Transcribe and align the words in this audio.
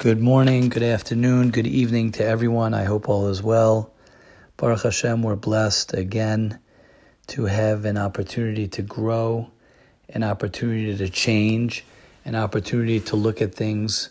Good 0.00 0.18
morning, 0.18 0.70
good 0.70 0.82
afternoon, 0.82 1.50
good 1.50 1.66
evening 1.66 2.12
to 2.12 2.24
everyone. 2.24 2.72
I 2.72 2.84
hope 2.84 3.06
all 3.06 3.28
is 3.28 3.42
well. 3.42 3.92
Baruch 4.56 4.84
Hashem, 4.84 5.22
we're 5.22 5.36
blessed 5.36 5.92
again 5.92 6.58
to 7.26 7.44
have 7.44 7.84
an 7.84 7.98
opportunity 7.98 8.66
to 8.68 8.80
grow, 8.80 9.50
an 10.08 10.22
opportunity 10.22 10.96
to 10.96 11.10
change, 11.10 11.84
an 12.24 12.34
opportunity 12.34 12.98
to 13.00 13.16
look 13.16 13.42
at 13.42 13.54
things 13.54 14.08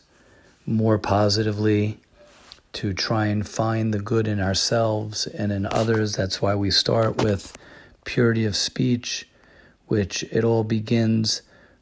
more 0.64 1.00
positively, 1.00 1.98
to 2.74 2.94
try 2.94 3.26
and 3.26 3.50
find 3.50 3.92
the 3.92 4.00
good 4.00 4.28
in 4.28 4.40
ourselves 4.40 5.26
and 5.26 5.52
in 5.52 5.66
others. 5.66 6.14
That's 6.14 6.40
why 6.40 6.54
we 6.54 6.70
start 6.70 7.24
with 7.24 7.58
purity 8.06 8.46
of 8.46 8.56
speech, 8.56 9.28
which 9.88 10.22
it 10.26 10.44
all 10.44 10.64
begins 10.64 11.42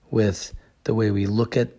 with 0.10 0.54
the 0.86 0.94
way 0.94 1.12
we 1.12 1.26
look 1.26 1.58
at 1.58 1.72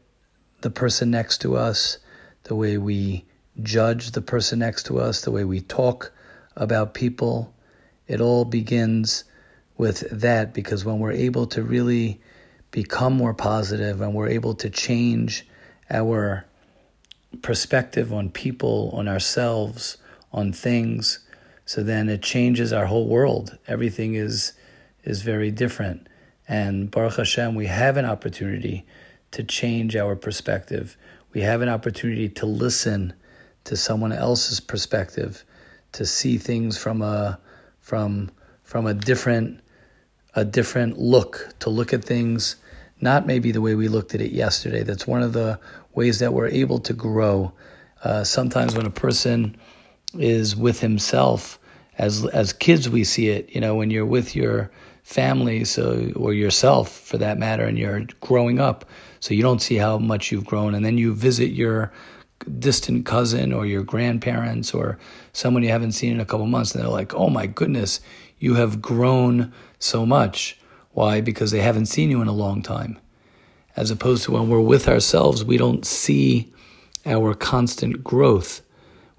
the 0.60 0.68
person 0.68 1.10
next 1.10 1.38
to 1.38 1.56
us 1.56 1.96
the 2.45 2.55
way 2.55 2.79
we 2.79 3.25
judge 3.62 4.12
the 4.12 4.23
person 4.23 4.60
next 4.60 4.84
to 4.87 4.98
us, 4.98 5.23
the 5.23 5.30
way 5.30 5.45
we 5.45 5.60
talk 5.60 6.12
about 6.56 6.95
people. 6.95 7.55
It 8.06 8.20
all 8.20 8.45
begins 8.45 9.24
with 9.77 10.09
that 10.11 10.55
because 10.55 10.84
when 10.84 10.98
we're 10.98 11.12
able 11.12 11.47
to 11.48 11.62
really 11.62 12.20
become 12.70 13.14
more 13.14 13.34
positive 13.34 14.01
and 14.01 14.14
we're 14.14 14.28
able 14.28 14.55
to 14.55 14.70
change 14.70 15.47
our 15.91 16.45
perspective 17.42 18.12
on 18.12 18.30
people, 18.30 18.91
on 18.92 19.09
ourselves, 19.09 19.98
on 20.33 20.52
things, 20.52 21.20
so 21.64 21.83
then 21.83 22.09
it 22.09 22.23
changes 22.23 22.73
our 22.73 22.86
whole 22.86 23.06
world. 23.06 23.59
Everything 23.66 24.14
is 24.14 24.52
is 25.05 25.23
very 25.23 25.50
different. 25.50 26.06
And 26.47 26.91
Baruch 26.91 27.16
Hashem, 27.16 27.55
we 27.55 27.66
have 27.66 27.97
an 27.97 28.05
opportunity 28.05 28.84
to 29.30 29.45
change 29.45 29.95
our 29.95 30.16
perspective 30.16 30.97
we 31.32 31.41
have 31.42 31.62
an 31.62 31.68
opportunity 31.68 32.28
to 32.28 32.46
listen 32.46 33.12
to 33.64 33.77
someone 33.77 34.12
else's 34.12 34.60
perspective, 34.60 35.44
to 35.92 36.06
see 36.06 36.39
things 36.39 36.78
from 36.78 37.03
a 37.03 37.39
from 37.80 38.30
from 38.62 38.86
a 38.86 38.94
different 38.94 39.61
a 40.34 40.44
different 40.44 40.98
look, 40.98 41.48
to 41.61 41.70
look 41.70 41.92
at 41.92 42.05
things 42.05 42.56
not 43.00 43.27
maybe 43.27 43.53
the 43.53 43.61
way 43.61 43.75
we 43.75 43.88
looked 43.88 44.14
at 44.14 44.20
it 44.20 44.33
yesterday. 44.33 44.83
That's 44.83 45.06
one 45.06 45.22
of 45.22 45.33
the 45.33 45.61
ways 45.94 46.19
that 46.19 46.33
we're 46.33 46.48
able 46.48 46.80
to 46.80 46.92
grow. 46.92 47.53
Uh, 48.03 48.25
sometimes 48.25 48.75
when 48.75 48.86
a 48.86 48.91
person 48.91 49.56
is 50.14 50.56
with 50.56 50.81
himself, 50.81 51.58
as 51.98 52.25
as 52.27 52.53
kids 52.53 52.88
we 52.88 53.05
see 53.05 53.28
it. 53.28 53.50
You 53.55 53.60
know, 53.60 53.75
when 53.75 53.91
you're 53.91 54.06
with 54.06 54.34
your 54.34 54.70
family, 55.09 55.64
so 55.64 56.12
or 56.17 56.34
yourself 56.34 56.92
for 56.92 57.17
that 57.17 57.39
matter, 57.39 57.64
and 57.64 57.78
you're 57.78 58.03
growing 58.20 58.61
up 58.61 58.84
so 59.20 59.33
you 59.33 59.41
don't 59.41 59.62
see 59.62 59.77
how 59.77 59.97
much 59.97 60.31
you've 60.31 60.45
grown. 60.45 60.75
And 60.75 60.84
then 60.84 60.98
you 60.98 61.15
visit 61.15 61.53
your 61.53 61.91
distant 62.59 63.06
cousin 63.06 63.55
or 63.55 63.65
your 63.65 63.83
grandparents 63.83 64.75
or 64.75 64.98
someone 65.33 65.62
you 65.62 65.70
haven't 65.70 65.92
seen 65.92 66.12
in 66.12 66.20
a 66.20 66.27
couple 66.27 66.47
months, 66.47 66.75
and 66.75 66.84
they're 66.84 66.91
like, 66.91 67.15
oh 67.15 67.31
my 67.31 67.47
goodness, 67.47 68.00
you 68.39 68.56
have 68.56 68.83
grown 68.83 69.50
so 69.78 70.05
much. 70.05 70.59
Why? 70.92 71.22
Because 71.22 71.53
they 71.53 71.62
haven't 71.62 71.87
seen 71.87 72.11
you 72.11 72.20
in 72.20 72.28
a 72.28 72.33
long 72.33 72.62
time. 72.62 72.98
As 73.77 73.91
opposed 73.91 74.25
to 74.25 74.33
when 74.33 74.50
we're 74.50 74.61
with 74.61 74.89
ourselves, 74.89 75.43
we 75.43 75.56
don't 75.56 75.87
see 75.87 76.53
our 77.06 77.33
constant 77.33 78.05
growth. 78.05 78.61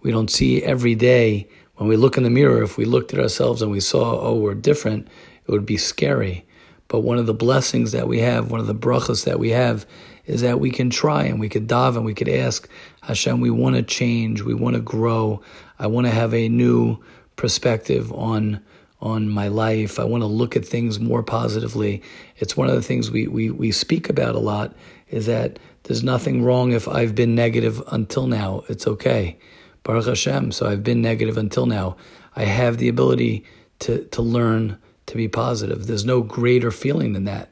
We 0.01 0.11
don't 0.11 0.29
see 0.29 0.61
every 0.61 0.93
day 0.93 1.49
when 1.77 1.89
we 1.89 1.95
look 1.95 2.15
in 2.15 2.23
the 2.23 2.29
mirror, 2.29 2.61
if 2.61 2.77
we 2.77 2.85
looked 2.85 3.13
at 3.13 3.19
ourselves 3.19 3.61
and 3.61 3.71
we 3.71 3.79
saw, 3.79 4.19
oh, 4.19 4.35
we're 4.35 4.53
different, 4.53 5.07
it 5.49 5.51
would 5.51 5.65
be 5.65 5.77
scary. 5.77 6.45
But 6.87 7.01
one 7.01 7.17
of 7.17 7.25
the 7.25 7.33
blessings 7.33 7.91
that 7.91 8.07
we 8.07 8.19
have, 8.19 8.51
one 8.51 8.59
of 8.59 8.67
the 8.67 8.75
brachas 8.75 9.25
that 9.25 9.39
we 9.39 9.49
have, 9.49 9.87
is 10.25 10.41
that 10.41 10.59
we 10.59 10.69
can 10.69 10.91
try 10.91 11.23
and 11.23 11.39
we 11.39 11.49
could 11.49 11.65
dive 11.65 11.95
and 11.95 12.05
we 12.05 12.13
could 12.13 12.29
ask 12.29 12.69
Hashem, 13.01 13.41
we 13.41 13.49
want 13.49 13.75
to 13.75 13.81
change, 13.81 14.43
we 14.43 14.53
want 14.53 14.75
to 14.75 14.81
grow, 14.81 15.41
I 15.79 15.87
want 15.87 16.05
to 16.05 16.11
have 16.11 16.35
a 16.35 16.49
new 16.49 16.99
perspective 17.35 18.11
on 18.13 18.61
on 19.01 19.29
my 19.29 19.47
life. 19.47 19.97
I 19.97 20.03
want 20.03 20.23
to 20.23 20.27
look 20.27 20.57
at 20.57 20.65
things 20.65 20.99
more 20.99 21.23
positively. 21.23 22.03
It's 22.35 22.57
one 22.57 22.67
of 22.67 22.75
the 22.75 22.81
things 22.81 23.09
we, 23.09 23.27
we, 23.27 23.49
we 23.49 23.71
speak 23.71 24.09
about 24.09 24.35
a 24.35 24.39
lot 24.39 24.75
is 25.07 25.25
that 25.27 25.57
there's 25.83 26.03
nothing 26.03 26.43
wrong 26.43 26.73
if 26.73 26.85
I've 26.85 27.15
been 27.15 27.33
negative 27.33 27.81
until 27.87 28.27
now. 28.27 28.65
It's 28.67 28.85
okay. 28.85 29.39
Baruch 29.83 30.07
Hashem. 30.07 30.51
So 30.51 30.67
I've 30.67 30.83
been 30.83 31.01
negative 31.01 31.37
until 31.37 31.65
now. 31.65 31.95
I 32.35 32.43
have 32.43 32.77
the 32.77 32.89
ability 32.89 33.45
to, 33.79 34.03
to 34.03 34.21
learn 34.21 34.77
to 35.09 35.17
be 35.17 35.27
positive. 35.27 35.87
There's 35.87 36.05
no 36.05 36.21
greater 36.21 36.71
feeling 36.71 37.13
than 37.13 37.25
that. 37.25 37.51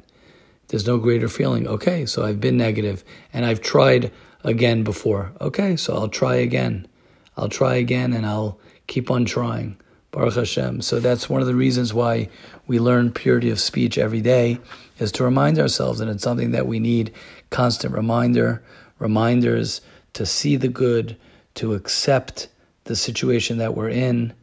There's 0.67 0.85
no 0.85 0.97
greater 0.97 1.27
feeling. 1.27 1.67
Okay, 1.67 2.05
so 2.05 2.23
I've 2.23 2.39
been 2.39 2.57
negative 2.57 3.03
and 3.33 3.45
I've 3.45 3.61
tried 3.61 4.11
again 4.43 4.83
before. 4.83 5.33
Okay, 5.41 5.75
so 5.75 5.95
I'll 5.95 6.07
try 6.07 6.35
again. 6.35 6.87
I'll 7.35 7.49
try 7.49 7.75
again 7.75 8.13
and 8.13 8.25
I'll 8.25 8.59
keep 8.85 9.09
on 9.09 9.25
trying. 9.25 9.77
Baruch 10.11 10.35
Hashem. 10.35 10.81
So 10.81 10.99
that's 10.99 11.29
one 11.29 11.41
of 11.41 11.47
the 11.47 11.55
reasons 11.55 11.93
why 11.93 12.29
we 12.67 12.79
learn 12.79 13.11
purity 13.11 13.49
of 13.49 13.59
speech 13.59 13.97
every 13.97 14.21
day 14.21 14.59
is 14.99 15.11
to 15.13 15.23
remind 15.23 15.59
ourselves, 15.59 15.99
and 15.99 16.09
it's 16.09 16.23
something 16.23 16.51
that 16.51 16.65
we 16.65 16.79
need 16.79 17.13
constant 17.49 17.93
reminder, 17.93 18.63
reminders 18.99 19.81
to 20.13 20.25
see 20.25 20.55
the 20.55 20.69
good, 20.69 21.17
to 21.55 21.73
accept 21.73 22.47
the 22.85 22.95
situation 22.95 23.57
that 23.57 23.75
we're 23.75 23.89
in, 23.89 24.33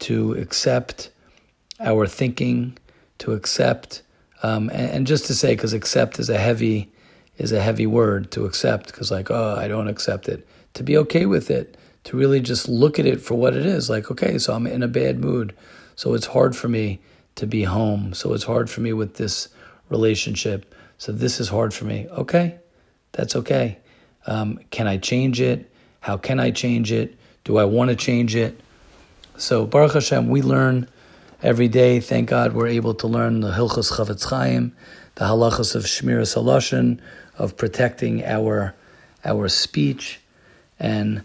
to 0.00 0.34
accept 0.34 1.10
our 1.80 2.06
thinking, 2.06 2.78
to 3.18 3.32
accept, 3.32 4.02
um, 4.42 4.68
and, 4.70 4.90
and, 4.90 5.06
just 5.06 5.26
to 5.26 5.34
say, 5.34 5.54
because 5.54 5.72
accept 5.72 6.18
is 6.18 6.28
a 6.28 6.38
heavy 6.38 6.92
is 7.38 7.52
a 7.52 7.60
heavy 7.60 7.86
word 7.86 8.30
to 8.30 8.44
accept, 8.46 8.86
because 8.86 9.10
like, 9.10 9.30
oh, 9.30 9.56
I 9.58 9.68
don't 9.68 9.88
accept 9.88 10.28
it. 10.28 10.46
To 10.74 10.82
be 10.82 10.96
okay 10.98 11.26
with 11.26 11.50
it, 11.50 11.76
to 12.04 12.16
really 12.16 12.40
just 12.40 12.68
look 12.68 12.98
at 12.98 13.06
it 13.06 13.20
for 13.20 13.34
what 13.34 13.54
it 13.54 13.66
is. 13.66 13.90
Like, 13.90 14.10
okay, 14.10 14.38
so 14.38 14.54
I'm 14.54 14.66
in 14.66 14.82
a 14.82 14.88
bad 14.88 15.18
mood, 15.18 15.54
so 15.96 16.14
it's 16.14 16.26
hard 16.26 16.56
for 16.56 16.68
me 16.68 17.00
to 17.34 17.46
be 17.46 17.64
home. 17.64 18.14
So 18.14 18.32
it's 18.32 18.44
hard 18.44 18.70
for 18.70 18.80
me 18.80 18.92
with 18.92 19.16
this 19.16 19.48
relationship. 19.90 20.74
So 20.98 21.12
this 21.12 21.40
is 21.40 21.48
hard 21.48 21.74
for 21.74 21.84
me. 21.84 22.06
Okay, 22.10 22.56
that's 23.12 23.36
okay. 23.36 23.78
Um, 24.26 24.58
can 24.70 24.86
I 24.86 24.96
change 24.96 25.40
it? 25.40 25.70
How 26.00 26.16
can 26.16 26.40
I 26.40 26.50
change 26.50 26.92
it? 26.92 27.16
Do 27.44 27.58
I 27.58 27.64
want 27.64 27.90
to 27.90 27.96
change 27.96 28.34
it? 28.34 28.60
So 29.36 29.66
Baruch 29.66 29.94
Hashem, 29.94 30.28
we 30.28 30.42
learn 30.42 30.88
every 31.42 31.68
day. 31.68 32.00
Thank 32.00 32.28
God 32.28 32.54
we're 32.54 32.68
able 32.68 32.94
to 32.94 33.06
learn 33.06 33.40
the 33.40 33.52
Hilchos 33.52 33.92
Chafetz 33.92 34.28
Chaim, 34.28 34.74
the 35.16 35.24
halachas 35.24 35.74
of 35.74 35.84
Shmiras 35.84 36.34
Halashon, 36.34 37.00
of 37.38 37.56
protecting 37.56 38.24
our 38.24 38.74
our 39.24 39.48
speech, 39.48 40.20
and 40.78 41.24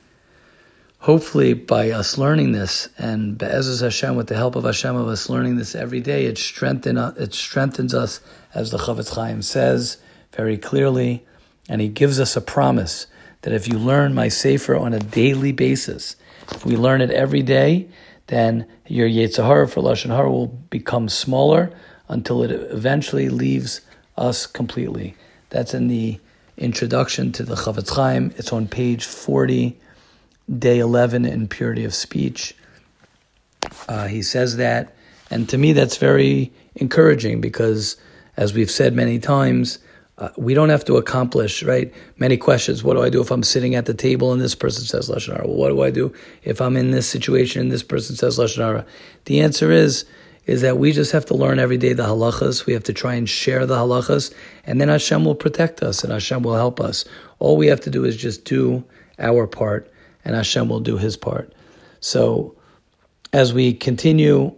hopefully 0.99 1.53
by 1.53 1.91
us 1.91 2.17
learning 2.17 2.51
this 2.51 2.89
and 2.97 3.37
Be'ezus 3.37 3.81
Hashem, 3.81 4.15
with 4.15 4.27
the 4.27 4.35
help 4.35 4.55
of 4.55 4.63
Hashem, 4.63 4.95
of 4.95 5.07
us 5.07 5.29
learning 5.29 5.57
this 5.57 5.75
every 5.75 5.99
day, 5.99 6.25
it 6.25 6.37
strengthen 6.37 6.97
it 6.97 7.33
strengthens 7.33 7.93
us, 7.93 8.19
as 8.53 8.71
the 8.71 8.77
Chafetz 8.77 9.15
Chaim 9.15 9.41
says 9.41 9.97
very 10.33 10.57
clearly, 10.57 11.25
and 11.69 11.81
he 11.81 11.87
gives 11.87 12.19
us 12.19 12.35
a 12.35 12.41
promise 12.41 13.07
that 13.41 13.53
if 13.53 13.67
you 13.67 13.77
learn 13.77 14.13
my 14.13 14.27
Sefer 14.27 14.75
on 14.75 14.93
a 14.93 14.99
daily 14.99 15.51
basis, 15.51 16.15
if 16.51 16.65
we 16.65 16.75
learn 16.75 17.01
it 17.01 17.11
every 17.11 17.41
day, 17.41 17.87
then 18.31 18.65
your 18.87 19.09
Yetzer 19.09 19.45
Hara 19.45 19.67
for 19.67 19.81
Lashon 19.81 20.15
Hara 20.15 20.31
will 20.31 20.47
become 20.47 21.09
smaller 21.09 21.69
until 22.07 22.43
it 22.43 22.51
eventually 22.51 23.27
leaves 23.27 23.81
us 24.17 24.45
completely. 24.45 25.15
That's 25.49 25.73
in 25.73 25.89
the 25.89 26.17
introduction 26.57 27.33
to 27.33 27.43
the 27.43 27.55
Chafetz 27.55 27.93
Chaim. 27.93 28.33
It's 28.37 28.53
on 28.53 28.69
page 28.69 29.03
40, 29.03 29.77
day 30.57 30.79
11 30.79 31.25
in 31.25 31.49
Purity 31.49 31.83
of 31.83 31.93
Speech. 31.93 32.55
Uh, 33.89 34.07
he 34.07 34.21
says 34.21 34.55
that, 34.55 34.95
and 35.29 35.49
to 35.49 35.57
me 35.57 35.73
that's 35.73 35.97
very 35.97 36.53
encouraging 36.75 37.41
because, 37.41 37.97
as 38.37 38.53
we've 38.53 38.71
said 38.71 38.93
many 38.93 39.19
times, 39.19 39.79
uh, 40.21 40.29
we 40.37 40.53
don't 40.53 40.69
have 40.69 40.85
to 40.85 40.97
accomplish, 40.97 41.63
right? 41.63 41.91
Many 42.17 42.37
questions. 42.37 42.83
What 42.83 42.93
do 42.93 43.01
I 43.01 43.09
do 43.09 43.21
if 43.21 43.31
I'm 43.31 43.41
sitting 43.41 43.73
at 43.73 43.87
the 43.87 43.93
table 43.95 44.31
and 44.31 44.39
this 44.39 44.53
person 44.53 44.85
says 44.85 45.09
Lashon 45.09 45.33
Hara? 45.33 45.47
Well, 45.47 45.57
what 45.57 45.69
do 45.69 45.81
I 45.81 45.89
do 45.89 46.13
if 46.43 46.61
I'm 46.61 46.77
in 46.77 46.91
this 46.91 47.09
situation 47.09 47.61
and 47.61 47.71
this 47.71 47.81
person 47.81 48.15
says 48.15 48.37
Lashon 48.37 48.63
Hara? 48.63 48.85
The 49.25 49.41
answer 49.41 49.71
is, 49.71 50.05
is 50.45 50.61
that 50.61 50.77
we 50.77 50.91
just 50.91 51.11
have 51.11 51.25
to 51.25 51.33
learn 51.33 51.57
every 51.57 51.77
day 51.77 51.93
the 51.93 52.03
halachas. 52.03 52.67
We 52.67 52.73
have 52.73 52.83
to 52.83 52.93
try 52.93 53.15
and 53.15 53.27
share 53.27 53.65
the 53.65 53.77
halachas, 53.77 54.31
and 54.63 54.79
then 54.79 54.89
Hashem 54.89 55.25
will 55.25 55.33
protect 55.33 55.81
us 55.81 56.03
and 56.03 56.13
Hashem 56.13 56.43
will 56.43 56.55
help 56.55 56.79
us. 56.79 57.03
All 57.39 57.57
we 57.57 57.65
have 57.67 57.81
to 57.81 57.89
do 57.89 58.05
is 58.05 58.15
just 58.15 58.45
do 58.45 58.83
our 59.17 59.47
part, 59.47 59.91
and 60.23 60.35
Hashem 60.35 60.69
will 60.69 60.79
do 60.81 60.97
His 60.97 61.17
part. 61.17 61.51
So, 61.99 62.55
as 63.33 63.53
we 63.53 63.73
continue 63.73 64.53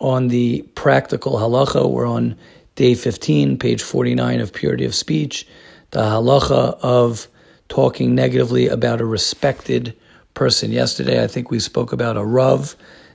on 0.00 0.28
the 0.28 0.62
practical 0.74 1.34
halacha, 1.34 1.90
we're 1.90 2.06
on 2.06 2.36
day 2.74 2.94
15, 2.94 3.58
page 3.58 3.82
49 3.82 4.40
of 4.40 4.52
Purity 4.52 4.84
of 4.84 4.94
Speech, 4.94 5.46
the 5.90 6.00
halacha 6.00 6.78
of 6.80 7.28
talking 7.68 8.14
negatively 8.14 8.66
about 8.68 9.00
a 9.00 9.04
respected 9.04 9.94
person. 10.34 10.72
Yesterday, 10.72 11.22
I 11.22 11.26
think 11.26 11.50
we 11.50 11.60
spoke 11.60 11.92
about 11.92 12.16
a 12.16 12.24
Rav, 12.24 12.74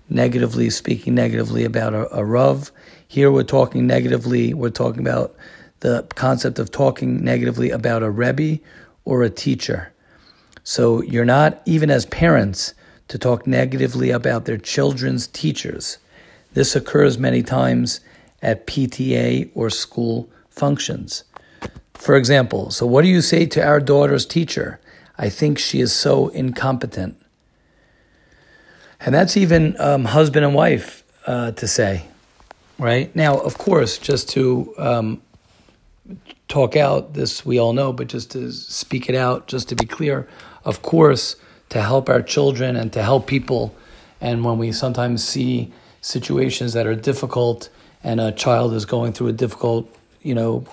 negatively 0.09 0.69
speaking 0.69 1.15
negatively 1.15 1.65
about 1.65 1.93
a, 1.93 2.15
a 2.15 2.23
Rav. 2.23 2.71
Here, 3.07 3.31
we're 3.31 3.43
talking 3.43 3.87
negatively, 3.87 4.53
we're 4.53 4.69
talking 4.69 5.01
about 5.01 5.35
the 5.79 6.07
concept 6.15 6.59
of 6.59 6.71
talking 6.71 7.23
negatively 7.23 7.71
about 7.71 8.03
a 8.03 8.09
Rebbe 8.11 8.59
or 9.05 9.23
a 9.23 9.29
teacher. 9.29 9.91
So 10.63 11.01
you're 11.01 11.25
not, 11.25 11.61
even 11.65 11.89
as 11.89 12.05
parents, 12.07 12.73
to 13.07 13.17
talk 13.17 13.47
negatively 13.47 14.11
about 14.11 14.45
their 14.45 14.57
children's 14.57 15.27
teachers. 15.27 15.97
This 16.53 16.75
occurs 16.75 17.17
many 17.17 17.41
times 17.41 18.01
at 18.41 18.67
PTA 18.67 19.49
or 19.55 19.69
school 19.69 20.29
functions. 20.49 21.23
For 21.93 22.15
example, 22.15 22.71
so 22.71 22.85
what 22.85 23.01
do 23.01 23.07
you 23.07 23.21
say 23.21 23.45
to 23.47 23.65
our 23.65 23.79
daughter's 23.79 24.25
teacher? 24.25 24.79
I 25.17 25.29
think 25.29 25.57
she 25.57 25.79
is 25.79 25.93
so 25.93 26.27
incompetent. 26.29 27.19
And 28.99 29.13
that's 29.13 29.37
even 29.37 29.79
um, 29.79 30.05
husband 30.05 30.45
and 30.45 30.53
wife 30.53 31.03
uh, 31.25 31.51
to 31.51 31.67
say, 31.67 32.05
right? 32.77 33.15
Now, 33.15 33.37
of 33.37 33.57
course, 33.57 33.97
just 33.97 34.29
to 34.29 34.73
um, 34.77 35.21
talk 36.47 36.75
out 36.75 37.13
this, 37.13 37.45
we 37.45 37.59
all 37.59 37.73
know, 37.73 37.91
but 37.91 38.07
just 38.07 38.31
to 38.31 38.51
speak 38.51 39.09
it 39.09 39.15
out, 39.15 39.47
just 39.47 39.69
to 39.69 39.75
be 39.75 39.85
clear, 39.85 40.27
of 40.63 40.81
course, 40.81 41.35
to 41.69 41.81
help 41.81 42.09
our 42.09 42.21
children 42.21 42.75
and 42.75 42.93
to 42.93 43.03
help 43.03 43.27
people. 43.27 43.75
And 44.21 44.43
when 44.43 44.57
we 44.57 44.71
sometimes 44.71 45.23
see 45.23 45.71
situations 46.01 46.73
that 46.73 46.87
are 46.87 46.95
difficult 46.95 47.69
and 48.07 48.21
a 48.21 48.31
child 48.31 48.73
is 48.73 48.85
going 48.85 49.11
through 49.11 49.27
a 49.27 49.33
difficult, 49.33 49.93
you 50.21 50.33
know, 50.33 50.65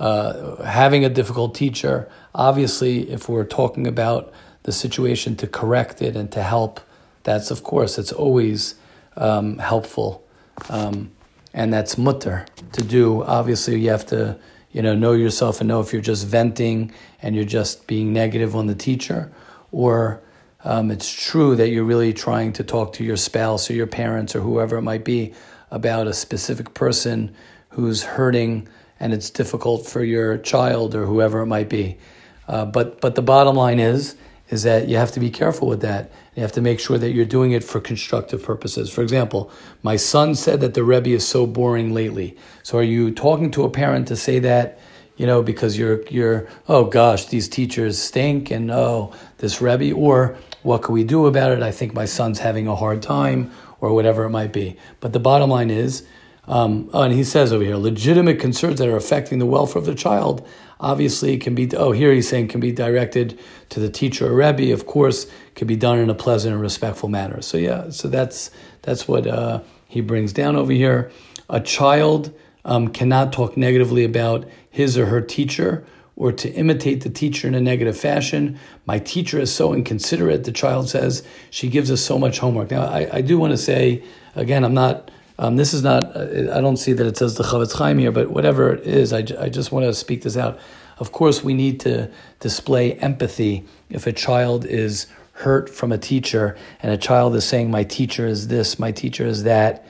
uh, 0.00 0.60
having 0.64 1.04
a 1.04 1.08
difficult 1.08 1.54
teacher, 1.54 2.10
obviously, 2.34 3.08
if 3.08 3.28
we're 3.28 3.44
talking 3.44 3.86
about 3.86 4.32
the 4.64 4.72
situation 4.72 5.36
to 5.36 5.46
correct 5.46 6.02
it 6.02 6.16
and 6.16 6.32
to 6.32 6.42
help, 6.42 6.80
that's 7.22 7.52
of 7.52 7.62
course, 7.62 7.96
it's 7.96 8.10
always 8.10 8.74
um, 9.16 9.58
helpful. 9.58 10.24
Um, 10.68 11.12
and 11.54 11.72
that's 11.72 11.94
mutar 11.94 12.48
to 12.72 12.82
do. 12.82 13.22
Obviously, 13.22 13.80
you 13.80 13.90
have 13.90 14.06
to, 14.06 14.36
you 14.72 14.82
know, 14.82 14.96
know 14.96 15.12
yourself 15.12 15.60
and 15.60 15.68
know 15.68 15.80
if 15.80 15.92
you're 15.92 16.02
just 16.02 16.26
venting 16.26 16.92
and 17.22 17.36
you're 17.36 17.44
just 17.44 17.86
being 17.86 18.12
negative 18.12 18.56
on 18.56 18.66
the 18.66 18.74
teacher, 18.74 19.30
or 19.70 20.20
um, 20.64 20.90
it's 20.90 21.08
true 21.08 21.54
that 21.54 21.68
you're 21.68 21.84
really 21.84 22.12
trying 22.12 22.52
to 22.54 22.64
talk 22.64 22.94
to 22.94 23.04
your 23.04 23.16
spouse 23.16 23.70
or 23.70 23.74
your 23.74 23.86
parents 23.86 24.34
or 24.34 24.40
whoever 24.40 24.76
it 24.76 24.82
might 24.82 25.04
be 25.04 25.34
about 25.70 26.06
a 26.06 26.12
specific 26.12 26.74
person 26.74 27.34
who's 27.70 28.02
hurting 28.02 28.68
and 29.00 29.12
it's 29.12 29.30
difficult 29.30 29.86
for 29.86 30.02
your 30.02 30.38
child 30.38 30.94
or 30.94 31.06
whoever 31.06 31.40
it 31.40 31.46
might 31.46 31.68
be. 31.68 31.98
Uh, 32.46 32.64
but 32.64 33.00
but 33.00 33.14
the 33.14 33.22
bottom 33.22 33.54
line 33.54 33.78
is 33.78 34.16
is 34.48 34.62
that 34.62 34.88
you 34.88 34.96
have 34.96 35.12
to 35.12 35.20
be 35.20 35.30
careful 35.30 35.68
with 35.68 35.82
that. 35.82 36.10
You 36.34 36.42
have 36.42 36.52
to 36.52 36.62
make 36.62 36.80
sure 36.80 36.96
that 36.96 37.10
you're 37.10 37.26
doing 37.26 37.52
it 37.52 37.62
for 37.62 37.80
constructive 37.80 38.42
purposes. 38.42 38.90
For 38.90 39.02
example, 39.02 39.50
my 39.82 39.96
son 39.96 40.34
said 40.34 40.60
that 40.60 40.72
the 40.72 40.82
Rebbe 40.82 41.10
is 41.10 41.26
so 41.26 41.46
boring 41.46 41.92
lately. 41.92 42.36
So 42.62 42.78
are 42.78 42.82
you 42.82 43.10
talking 43.10 43.50
to 43.52 43.64
a 43.64 43.70
parent 43.70 44.08
to 44.08 44.16
say 44.16 44.38
that, 44.38 44.78
you 45.18 45.26
know, 45.26 45.42
because 45.42 45.76
you're 45.76 46.02
you're 46.08 46.48
oh 46.66 46.84
gosh, 46.84 47.26
these 47.26 47.48
teachers 47.48 47.98
stink 47.98 48.50
and 48.50 48.70
oh 48.70 49.12
this 49.38 49.60
Rebbe, 49.60 49.92
or 49.92 50.38
what 50.62 50.82
can 50.82 50.94
we 50.94 51.04
do 51.04 51.26
about 51.26 51.52
it? 51.52 51.62
I 51.62 51.70
think 51.70 51.92
my 51.92 52.06
son's 52.06 52.38
having 52.38 52.66
a 52.66 52.74
hard 52.76 53.02
time, 53.02 53.52
or 53.80 53.92
whatever 53.92 54.24
it 54.24 54.30
might 54.30 54.52
be. 54.52 54.76
But 55.00 55.12
the 55.12 55.20
bottom 55.20 55.50
line 55.50 55.70
is 55.70 56.06
um, 56.48 56.88
oh, 56.94 57.02
and 57.02 57.12
he 57.12 57.24
says 57.24 57.52
over 57.52 57.62
here, 57.62 57.76
legitimate 57.76 58.40
concerns 58.40 58.78
that 58.78 58.88
are 58.88 58.96
affecting 58.96 59.38
the 59.38 59.46
welfare 59.46 59.80
of 59.80 59.86
the 59.86 59.94
child 59.94 60.46
obviously 60.80 61.36
can 61.36 61.54
be, 61.54 61.70
oh, 61.76 61.92
here 61.92 62.10
he's 62.10 62.28
saying 62.28 62.48
can 62.48 62.60
be 62.60 62.72
directed 62.72 63.38
to 63.68 63.80
the 63.80 63.90
teacher 63.90 64.28
or 64.28 64.34
Rebbe, 64.34 64.72
of 64.72 64.86
course, 64.86 65.30
can 65.54 65.66
be 65.66 65.76
done 65.76 65.98
in 65.98 66.08
a 66.08 66.14
pleasant 66.14 66.54
and 66.54 66.62
respectful 66.62 67.10
manner. 67.10 67.42
So, 67.42 67.58
yeah, 67.58 67.90
so 67.90 68.08
that's, 68.08 68.50
that's 68.82 69.06
what 69.06 69.26
uh, 69.26 69.60
he 69.86 70.00
brings 70.00 70.32
down 70.32 70.56
over 70.56 70.72
here. 70.72 71.10
A 71.50 71.60
child 71.60 72.32
um, 72.64 72.88
cannot 72.88 73.32
talk 73.32 73.56
negatively 73.56 74.04
about 74.04 74.48
his 74.70 74.96
or 74.96 75.06
her 75.06 75.20
teacher 75.20 75.84
or 76.18 76.32
to 76.32 76.52
imitate 76.52 77.02
the 77.02 77.08
teacher 77.08 77.48
in 77.48 77.54
a 77.54 77.60
negative 77.60 77.96
fashion. 77.96 78.58
My 78.84 78.98
teacher 78.98 79.38
is 79.38 79.54
so 79.54 79.72
inconsiderate, 79.72 80.44
the 80.44 80.52
child 80.52 80.90
says. 80.90 81.22
She 81.48 81.68
gives 81.68 81.90
us 81.90 82.02
so 82.02 82.18
much 82.18 82.40
homework. 82.40 82.70
Now, 82.70 82.82
I, 82.82 83.08
I 83.12 83.20
do 83.22 83.38
want 83.38 83.52
to 83.52 83.56
say, 83.56 84.02
again, 84.34 84.64
I'm 84.64 84.74
not 84.74 85.10
um, 85.40 85.54
this 85.56 85.72
is 85.72 85.84
not, 85.84 86.16
uh, 86.16 86.52
I 86.52 86.60
don't 86.60 86.78
see 86.78 86.92
that 86.92 87.06
it 87.06 87.16
says 87.16 87.36
the 87.36 87.44
Chofetz 87.44 87.78
Chaim 87.78 87.98
here, 87.98 88.10
but 88.10 88.30
whatever 88.30 88.72
it 88.72 88.84
is, 88.84 89.12
I, 89.12 89.18
I 89.18 89.48
just 89.48 89.70
want 89.70 89.86
to 89.86 89.94
speak 89.94 90.22
this 90.22 90.36
out. 90.36 90.58
Of 90.98 91.12
course, 91.12 91.44
we 91.44 91.54
need 91.54 91.78
to 91.80 92.10
display 92.40 92.94
empathy 92.94 93.64
if 93.88 94.08
a 94.08 94.12
child 94.12 94.64
is 94.64 95.06
hurt 95.34 95.70
from 95.70 95.92
a 95.92 95.98
teacher 95.98 96.56
and 96.82 96.90
a 96.90 96.96
child 96.96 97.36
is 97.36 97.44
saying, 97.44 97.70
My 97.70 97.84
teacher 97.84 98.26
is 98.26 98.48
this, 98.48 98.80
my 98.80 98.90
teacher 98.90 99.24
is 99.24 99.44
that. 99.44 99.86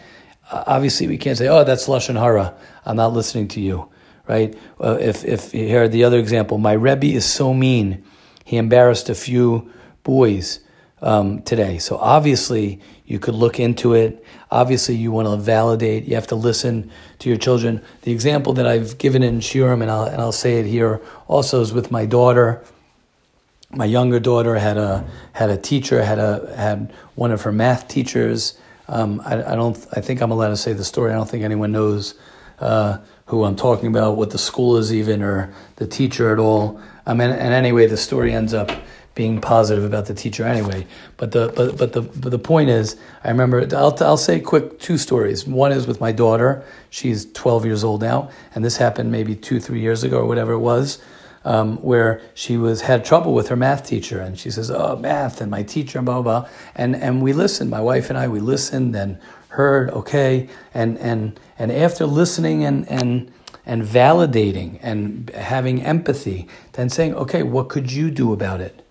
Uh, 0.50 0.64
obviously, 0.66 1.06
we 1.06 1.16
can't 1.16 1.38
say, 1.38 1.48
Oh, 1.48 1.64
that's 1.64 1.88
Lashon 1.88 2.20
Hara. 2.20 2.54
I'm 2.84 2.96
not 2.96 3.14
listening 3.14 3.48
to 3.48 3.60
you, 3.60 3.88
right? 4.28 4.56
Uh, 4.80 4.98
if, 5.00 5.24
if 5.24 5.52
here, 5.52 5.88
the 5.88 6.04
other 6.04 6.18
example, 6.18 6.58
my 6.58 6.72
Rebbe 6.72 7.06
is 7.06 7.24
so 7.24 7.54
mean, 7.54 8.04
he 8.44 8.56
embarrassed 8.56 9.08
a 9.08 9.14
few 9.14 9.72
boys 10.04 10.60
um, 11.00 11.42
today. 11.42 11.78
So 11.78 11.96
obviously, 11.96 12.80
you 13.06 13.18
could 13.18 13.34
look 13.34 13.58
into 13.58 13.94
it. 13.94 14.24
Obviously, 14.50 14.96
you 14.96 15.10
want 15.10 15.28
to 15.28 15.36
validate. 15.36 16.04
You 16.04 16.14
have 16.14 16.26
to 16.28 16.34
listen 16.34 16.90
to 17.20 17.28
your 17.28 17.38
children. 17.38 17.82
The 18.02 18.12
example 18.12 18.52
that 18.54 18.66
I've 18.66 18.98
given 18.98 19.22
in 19.22 19.40
Shiurim, 19.40 19.82
and 19.82 19.90
I'll, 19.90 20.04
and 20.04 20.20
I'll 20.20 20.32
say 20.32 20.60
it 20.60 20.66
here 20.66 21.00
also, 21.26 21.60
is 21.60 21.72
with 21.72 21.90
my 21.90 22.06
daughter. 22.06 22.62
My 23.70 23.84
younger 23.84 24.18
daughter 24.18 24.54
had 24.56 24.78
a 24.78 25.06
had 25.32 25.50
a 25.50 25.58
teacher 25.58 26.02
had 26.02 26.18
a 26.18 26.54
had 26.56 26.92
one 27.16 27.32
of 27.32 27.42
her 27.42 27.52
math 27.52 27.86
teachers. 27.86 28.58
Um, 28.88 29.20
I, 29.24 29.52
I, 29.52 29.54
don't. 29.56 29.76
I 29.92 30.00
think 30.00 30.22
I'm 30.22 30.30
allowed 30.30 30.48
to 30.48 30.56
say 30.56 30.72
the 30.72 30.84
story. 30.84 31.12
I 31.12 31.14
don't 31.14 31.28
think 31.28 31.44
anyone 31.44 31.70
knows 31.70 32.14
uh, 32.60 32.98
who 33.28 33.44
I'm 33.44 33.56
talking 33.56 33.88
about, 33.88 34.16
what 34.16 34.30
the 34.30 34.38
school 34.38 34.76
is, 34.76 34.92
even 34.92 35.22
or 35.22 35.52
the 35.76 35.86
teacher 35.86 36.32
at 36.32 36.38
all. 36.38 36.80
I 37.06 37.14
mean, 37.14 37.30
and 37.30 37.54
anyway, 37.54 37.86
the 37.86 37.96
story 37.96 38.32
ends 38.32 38.52
up 38.52 38.70
being 39.14 39.40
positive 39.40 39.82
about 39.82 40.06
the 40.06 40.14
teacher 40.14 40.46
anyway. 40.46 40.86
But 41.16 41.32
the 41.32 41.52
but 41.54 41.76
but 41.76 41.92
the 41.92 42.02
but 42.02 42.30
the 42.30 42.38
point 42.38 42.70
is, 42.70 42.96
I 43.24 43.30
remember 43.30 43.66
I'll 43.76 43.96
I'll 44.00 44.16
say 44.16 44.40
quick 44.40 44.78
two 44.78 44.96
stories. 44.96 45.46
One 45.46 45.72
is 45.72 45.86
with 45.86 46.00
my 46.00 46.12
daughter. 46.12 46.64
She's 46.88 47.30
12 47.32 47.66
years 47.66 47.84
old 47.84 48.00
now, 48.00 48.30
and 48.54 48.64
this 48.64 48.76
happened 48.76 49.12
maybe 49.12 49.34
two 49.34 49.60
three 49.60 49.80
years 49.80 50.04
ago 50.04 50.20
or 50.20 50.26
whatever 50.26 50.52
it 50.52 50.60
was. 50.60 50.98
Um, 51.44 51.78
where 51.78 52.20
she 52.34 52.56
was 52.56 52.82
had 52.82 53.04
trouble 53.04 53.32
with 53.32 53.48
her 53.48 53.56
math 53.56 53.86
teacher, 53.86 54.20
and 54.20 54.38
she 54.38 54.50
says, 54.50 54.70
"Oh, 54.70 54.96
math 54.96 55.40
and 55.40 55.50
my 55.50 55.62
teacher, 55.62 56.00
blah 56.02 56.22
blah." 56.22 56.40
blah. 56.40 56.50
And 56.74 56.96
and 56.96 57.22
we 57.22 57.32
listened. 57.32 57.70
My 57.70 57.80
wife 57.80 58.10
and 58.10 58.18
I 58.18 58.28
we 58.28 58.40
listened 58.40 58.94
and 58.94 59.18
heard. 59.48 59.90
Okay, 59.90 60.48
and 60.74 60.98
and 60.98 61.38
and 61.58 61.72
after 61.72 62.06
listening 62.06 62.64
and 62.64 62.88
and 62.88 63.30
and 63.66 63.82
validating 63.82 64.78
and 64.82 65.30
having 65.30 65.82
empathy, 65.82 66.46
then 66.72 66.88
saying, 66.88 67.14
"Okay, 67.14 67.42
what 67.42 67.68
could 67.68 67.92
you 67.92 68.10
do 68.10 68.32
about 68.32 68.60
it?" 68.60 68.84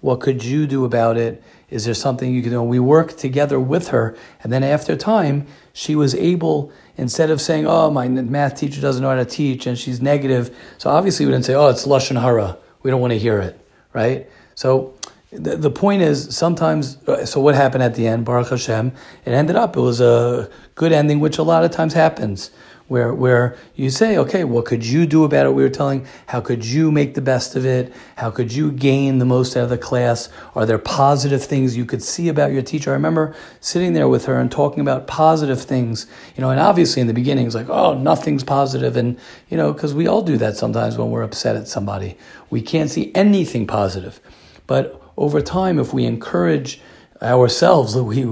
What 0.00 0.20
could 0.20 0.44
you 0.44 0.68
do 0.68 0.84
about 0.84 1.16
it? 1.16 1.42
Is 1.70 1.84
there 1.84 1.94
something 1.94 2.32
you 2.32 2.40
can 2.40 2.52
do? 2.52 2.62
We 2.62 2.78
worked 2.78 3.18
together 3.18 3.58
with 3.58 3.88
her, 3.88 4.16
and 4.42 4.52
then 4.52 4.62
after 4.62 4.94
time, 4.94 5.46
she 5.72 5.96
was 5.96 6.14
able, 6.14 6.70
instead 6.96 7.30
of 7.30 7.40
saying, 7.40 7.66
"Oh, 7.66 7.90
my 7.90 8.06
math 8.06 8.54
teacher 8.54 8.80
doesn't 8.80 9.02
know 9.02 9.08
how 9.08 9.16
to 9.16 9.24
teach," 9.24 9.66
and 9.66 9.76
she's 9.76 10.00
negative, 10.00 10.54
so 10.78 10.88
obviously 10.90 11.26
we 11.26 11.32
didn't 11.32 11.46
say, 11.46 11.54
"Oh, 11.54 11.68
it's 11.68 11.84
lashon 11.86 12.20
hara." 12.20 12.58
We 12.82 12.92
don't 12.92 13.00
want 13.00 13.12
to 13.12 13.18
hear 13.18 13.40
it, 13.40 13.58
right? 13.92 14.28
So 14.54 14.94
the, 15.30 15.56
the 15.56 15.70
point 15.70 16.02
is, 16.02 16.34
sometimes. 16.34 16.96
Uh, 17.06 17.24
so 17.24 17.40
what 17.40 17.54
happened 17.54 17.82
at 17.82 17.94
the 17.94 18.06
end? 18.06 18.24
Baruch 18.24 18.50
Hashem, 18.50 18.92
it 19.24 19.30
ended 19.30 19.56
up. 19.56 19.76
It 19.76 19.80
was 19.80 20.00
a 20.00 20.50
good 20.74 20.92
ending, 20.92 21.20
which 21.20 21.38
a 21.38 21.42
lot 21.42 21.64
of 21.64 21.70
times 21.70 21.92
happens 21.94 22.50
where 22.88 23.12
where 23.12 23.54
you 23.74 23.90
say, 23.90 24.16
okay, 24.16 24.44
what 24.44 24.64
could 24.64 24.84
you 24.84 25.04
do 25.06 25.24
about 25.24 25.44
it? 25.44 25.52
We 25.52 25.62
were 25.62 25.68
telling, 25.68 26.06
how 26.28 26.40
could 26.40 26.64
you 26.64 26.90
make 26.90 27.14
the 27.14 27.20
best 27.20 27.54
of 27.54 27.66
it? 27.66 27.92
How 28.16 28.30
could 28.30 28.52
you 28.52 28.72
gain 28.72 29.18
the 29.18 29.26
most 29.26 29.56
out 29.56 29.64
of 29.64 29.68
the 29.68 29.76
class? 29.76 30.30
Are 30.54 30.64
there 30.64 30.78
positive 30.78 31.44
things 31.44 31.76
you 31.76 31.84
could 31.84 32.02
see 32.02 32.28
about 32.28 32.52
your 32.52 32.62
teacher? 32.62 32.90
I 32.90 32.94
remember 32.94 33.34
sitting 33.60 33.92
there 33.92 34.08
with 34.08 34.24
her 34.24 34.40
and 34.40 34.50
talking 34.50 34.80
about 34.80 35.06
positive 35.06 35.60
things, 35.60 36.06
you 36.34 36.40
know, 36.40 36.48
and 36.48 36.58
obviously 36.58 37.02
in 37.02 37.06
the 37.06 37.14
beginning 37.14 37.44
it's 37.44 37.54
like, 37.54 37.68
oh, 37.68 37.94
nothing's 37.94 38.42
positive. 38.44 38.58
positive, 38.58 38.96
and 38.96 39.18
you 39.48 39.56
know, 39.56 39.72
because 39.72 39.94
we 39.94 40.08
all 40.08 40.20
do 40.20 40.36
that 40.36 40.56
sometimes 40.56 40.98
when 40.98 41.10
we're 41.10 41.22
upset 41.22 41.54
at 41.54 41.68
somebody. 41.68 42.16
We 42.50 42.60
can't 42.60 42.90
see 42.90 43.12
anything 43.14 43.68
positive, 43.68 44.20
but 44.66 45.00
over 45.18 45.40
time, 45.42 45.78
if 45.78 45.92
we 45.92 46.04
encourage 46.04 46.80
ourselves, 47.20 47.96
we 47.96 48.24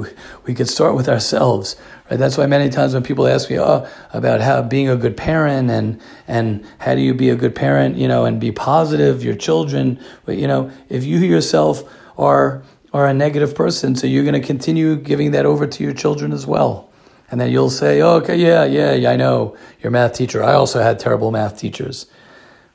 we 0.45 0.55
could 0.55 0.69
start 0.69 0.95
with 0.95 1.09
ourselves 1.09 1.77
Right? 2.11 2.19
That's 2.19 2.39
why 2.39 2.47
many 2.47 2.69
times 2.69 2.95
when 2.95 3.03
people 3.03 3.27
ask 3.27 3.51
me 3.51 3.59
oh, 3.59 3.87
about 4.13 4.41
how 4.41 4.63
being 4.63 4.89
a 4.89 4.97
good 4.97 5.17
parent 5.17 5.71
and 5.71 6.01
and 6.29 6.65
how 6.79 6.95
do 6.95 7.01
you 7.01 7.15
be 7.15 7.31
a 7.31 7.37
good 7.37 7.55
parent, 7.55 7.97
you 7.97 8.07
know, 8.07 8.25
and 8.25 8.41
be 8.41 8.53
positive, 8.53 9.25
your 9.25 9.35
children, 9.35 9.99
but 10.25 10.37
you 10.37 10.47
know, 10.47 10.71
if 10.89 11.05
you 11.05 11.19
yourself 11.19 11.83
are 12.17 12.63
are 12.93 13.07
a 13.07 13.15
negative 13.15 13.55
person, 13.55 13.97
so 13.97 14.07
you're 14.07 14.25
going 14.25 14.41
to 14.41 14.47
continue 14.47 14.97
giving 14.97 15.33
that 15.33 15.45
over 15.47 15.67
to 15.67 15.83
your 15.83 15.93
children 15.93 16.33
as 16.33 16.47
well. 16.47 16.89
And 17.31 17.41
then 17.41 17.51
you'll 17.51 17.71
say, 17.71 18.01
oh, 18.01 18.15
okay, 18.19 18.37
yeah, 18.37 18.65
yeah, 18.65 18.93
yeah, 18.93 19.11
I 19.11 19.17
know 19.17 19.57
your 19.83 19.91
math 19.91 20.15
teacher. 20.15 20.45
I 20.45 20.55
also 20.55 20.81
had 20.81 21.01
terrible 21.01 21.33
math 21.33 21.59
teachers, 21.59 22.07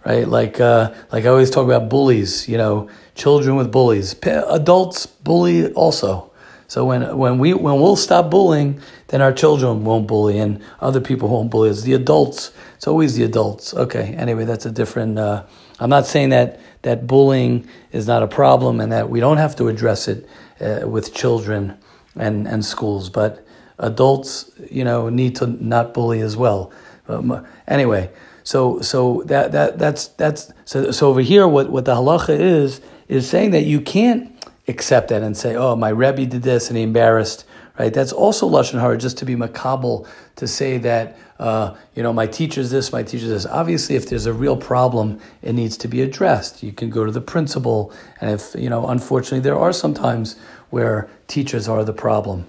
right? 0.06 0.27
Like, 0.27 0.60
uh, 0.60 0.94
like 1.12 1.24
I 1.24 1.30
always 1.30 1.50
talk 1.50 1.63
about 1.63 1.89
bullies, 1.89 2.50
you 2.50 2.58
know, 2.58 2.89
children 3.15 3.56
with 3.56 3.72
bullies. 3.72 4.15
Adults 4.24 5.06
bully 5.06 5.72
also. 5.74 6.32
So 6.68 6.86
when 6.86 7.18
when 7.18 7.38
we 7.38 7.53
when 7.53 7.82
we'll 7.82 7.98
stop 7.98 8.32
bullying, 8.32 8.80
then 9.08 9.22
our 9.22 9.34
children 9.34 9.84
won't 9.84 10.08
bully 10.08 10.39
and 10.39 10.62
other 10.80 11.01
people 11.01 11.27
won't 11.27 11.51
bully. 11.51 11.70
It's 11.70 11.82
the 11.82 11.94
adults. 11.94 12.51
It's 12.75 12.88
always 12.88 13.15
the 13.15 13.24
adults. 13.24 13.74
Okay. 13.74 14.15
Anyway, 14.15 14.46
that's 14.46 14.65
a 14.65 14.72
different. 14.72 15.20
Uh, 15.20 15.44
I'm 15.80 15.89
not 15.89 16.06
saying 16.06 16.30
that 16.30 16.60
that 16.84 17.08
bullying 17.08 17.68
is 17.91 18.08
not 18.08 18.24
a 18.24 18.27
problem 18.27 18.80
and 18.80 18.91
that 18.91 19.10
we 19.10 19.20
don't 19.20 19.38
have 19.38 19.56
to 19.58 19.68
address 19.68 20.08
it 20.08 20.27
uh, 20.62 20.88
with 20.88 21.13
children 21.13 21.77
and, 22.15 22.48
and 22.48 22.65
schools, 22.65 23.10
but 23.10 23.46
adults, 23.80 24.51
you 24.70 24.84
know, 24.84 25.10
need 25.10 25.36
to 25.38 25.48
not 25.48 25.94
bully 25.94 26.22
as 26.22 26.38
well. 26.38 26.72
Um, 27.08 27.46
anyway, 27.68 28.10
so 28.44 28.80
so 28.82 29.24
that 29.25 29.51
that 29.51 29.77
that's 29.77 30.08
that's 30.08 30.53
so 30.65 30.91
so 30.91 31.10
over 31.10 31.22
here, 31.22 31.48
what 31.48 31.70
what 31.70 31.86
the 31.86 31.96
halacha 31.96 32.39
is 32.39 32.80
is 33.12 33.30
saying 33.30 33.51
that 33.51 33.63
you 33.63 33.82
can't 33.82 34.32
accept 34.68 35.10
that 35.10 35.22
and 35.22 35.36
say, 35.36 35.56
oh, 35.56 35.75
my 35.75 35.89
rebbe 35.89 36.25
did 36.25 36.44
this 36.44 36.70
and 36.70 36.77
he 36.77 36.84
embarrassed. 36.84 37.46
Right? 37.77 37.94
That's 37.94 38.13
also 38.13 38.50
lashon 38.50 38.80
hara, 38.80 38.98
just 38.98 39.18
to 39.20 39.25
be 39.25 39.36
makabel 39.36 40.08
to 40.38 40.48
say 40.48 40.77
that 40.80 41.18
uh, 41.39 41.75
you 41.96 42.03
know 42.03 42.13
my 42.13 42.27
teacher's 42.27 42.70
this, 42.70 42.91
my 42.91 43.01
teacher's 43.01 43.30
this. 43.30 43.46
Obviously, 43.46 43.96
if 43.96 44.08
there's 44.08 44.27
a 44.27 44.34
real 44.34 44.56
problem, 44.56 45.20
it 45.41 45.53
needs 45.53 45.75
to 45.77 45.88
be 45.88 46.01
addressed. 46.01 46.62
You 46.62 46.72
can 46.72 46.89
go 46.89 47.06
to 47.06 47.12
the 47.12 47.22
principal, 47.22 47.91
and 48.20 48.30
if 48.32 48.53
you 48.56 48.70
know, 48.70 48.88
unfortunately, 48.88 49.39
there 49.39 49.58
are 49.58 49.74
some 49.74 49.94
times 49.94 50.36
where 50.70 51.10
teachers 51.27 51.68
are 51.68 51.84
the 51.84 51.94
problem 51.94 52.46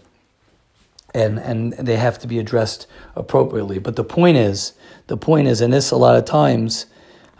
and 1.15 1.39
and 1.39 1.73
they 1.75 1.97
have 1.97 2.19
to 2.21 2.27
be 2.27 2.39
addressed 2.39 2.87
appropriately. 3.17 3.79
But 3.79 3.97
the 3.97 4.05
point 4.05 4.37
is, 4.37 4.73
the 5.07 5.17
point 5.17 5.49
is, 5.49 5.61
and 5.61 5.73
this 5.73 5.91
a 5.91 5.97
lot 5.97 6.17
of 6.17 6.25
times, 6.25 6.87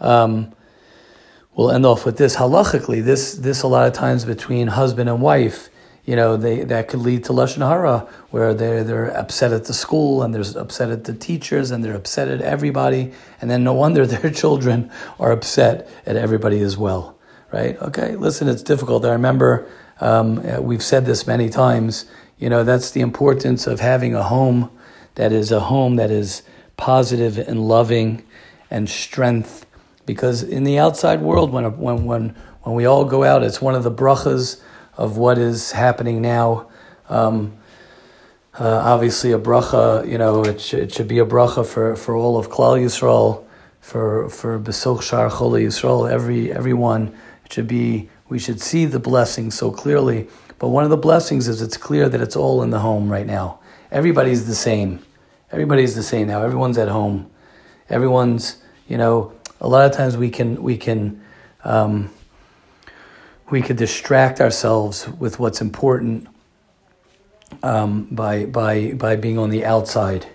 um, 0.01 0.53
we'll 1.55 1.71
end 1.71 1.87
off 1.87 2.05
with 2.05 2.17
this 2.19 2.37
halachically. 2.37 3.03
This 3.03 3.35
this 3.35 3.63
a 3.63 3.69
lot 3.69 3.87
of 3.87 3.93
times 3.93 4.25
between 4.25 4.69
husband 4.69 5.09
and 5.09 5.21
wife, 5.21 5.69
you 6.05 6.17
know, 6.17 6.37
they 6.37 6.65
that 6.65 6.89
could 6.89 7.01
lead 7.01 7.25
to 7.25 7.33
lashon 7.33 7.67
hara, 7.67 8.09
where 8.31 8.55
they 8.55 8.83
they're 8.83 9.17
upset 9.17 9.53
at 9.53 9.65
the 9.65 9.75
school 9.75 10.23
and 10.23 10.35
they're 10.35 10.61
upset 10.61 10.91
at 10.91 11.05
the 11.05 11.15
teachers 11.15 11.71
and 11.71 11.85
they're 11.85 11.97
upset 11.97 12.29
at 12.29 12.41
everybody, 12.41 13.13
and 13.41 13.51
then 13.51 13.65
no 13.65 13.73
wonder 13.85 14.07
their 14.07 14.31
children 14.31 14.91
are 15.19 15.33
upset 15.33 15.89
at 16.07 16.17
everybody 16.17 16.61
as 16.61 16.77
well, 16.77 17.19
right? 17.53 17.81
Okay, 17.83 18.17
listen, 18.17 18.49
it's 18.49 18.63
difficult. 18.63 19.05
I 19.05 19.13
remember 19.13 19.69
um, 20.01 20.43
we've 20.63 20.83
said 20.83 21.07
this 21.07 21.27
many 21.27 21.49
times 21.49 22.07
you 22.43 22.51
know, 22.51 22.65
that's 22.65 22.91
the 22.91 23.03
importance 23.03 23.69
of 23.69 23.79
having 23.79 24.17
a 24.17 24.23
home 24.25 24.69
that 25.15 25.31
is 25.31 25.53
a 25.53 25.61
home 25.61 25.95
that 25.95 26.11
is 26.11 26.43
positive 26.77 27.39
and 27.39 27.69
loving 27.69 28.25
and 28.69 28.91
strength. 28.91 29.65
Because 30.05 30.43
in 30.43 30.65
the 30.65 30.79
outside 30.79 31.21
world, 31.21 31.53
when, 31.53 31.65
when, 31.79 32.05
when, 32.05 32.37
when 32.63 32.75
we 32.75 32.87
all 32.87 33.05
go 33.05 33.25
out, 33.25 33.43
it's 33.43 33.61
one 33.61 33.75
of 33.75 33.83
the 33.83 33.91
brachas 33.91 34.61
of 34.97 35.17
what 35.17 35.39
is 35.39 35.73
happening 35.73 36.21
now. 36.21 36.69
Um, 37.09 37.57
uh, 38.59 38.83
obviously, 38.85 39.33
a 39.33 39.39
bracha, 39.39 40.09
you 40.09 40.19
know, 40.19 40.45
it, 40.45 40.61
sh- 40.61 40.75
it 40.75 40.93
should 40.93 41.09
be 41.09 41.19
a 41.19 41.25
bracha 41.25 41.67
for, 41.67 41.97
for 41.97 42.17
all 42.17 42.37
of 42.37 42.51
Klal 42.51 42.79
Yisrael, 42.79 43.45
for 43.81 44.29
for 44.29 44.61
Besoch 44.61 45.03
Shar 45.03 45.29
Chol 45.31 45.61
Yisrael, 45.61 46.11
every 46.11 46.53
everyone. 46.53 47.15
It 47.45 47.53
should 47.53 47.67
be. 47.67 48.11
We 48.29 48.39
should 48.39 48.61
see 48.63 48.87
the 48.87 48.99
blessing 48.99 49.51
so 49.51 49.71
clearly 49.71 50.27
but 50.63 50.69
one 50.69 50.85
of 50.85 50.91
the 50.91 50.97
blessings 50.97 51.49
is 51.49 51.61
it's 51.61 51.77
clear 51.77 52.09
that 52.09 52.21
it's 52.21 52.37
all 52.37 52.63
in 52.63 52.71
the 52.71 52.79
home 52.79 53.11
right 53.11 53.27
now. 53.27 53.59
Everybody's 53.91 54.47
the 54.47 54.55
same. 54.55 55.01
Everybody's 55.51 55.97
the 55.97 56.05
same 56.05 56.29
now. 56.29 56.45
Everyone's 56.45 56.79
at 56.79 56.87
home. 56.87 57.29
Everyone's, 57.91 58.63
you 58.87 58.97
know, 58.97 59.33
a 59.63 59.69
lot 59.69 59.87
of 59.87 59.97
times 59.97 60.17
we 60.17 60.29
can 60.29 60.61
we 60.61 60.77
can 60.77 61.23
um, 61.65 62.11
we 63.49 63.63
could 63.63 63.77
distract 63.77 64.41
ourselves 64.41 65.09
with 65.09 65.39
what's 65.39 65.61
important 65.61 66.27
um, 67.63 68.09
by 68.11 68.45
by 68.45 68.93
by 68.93 69.15
being 69.15 69.39
on 69.39 69.51
the 69.51 69.65
outside, 69.65 70.27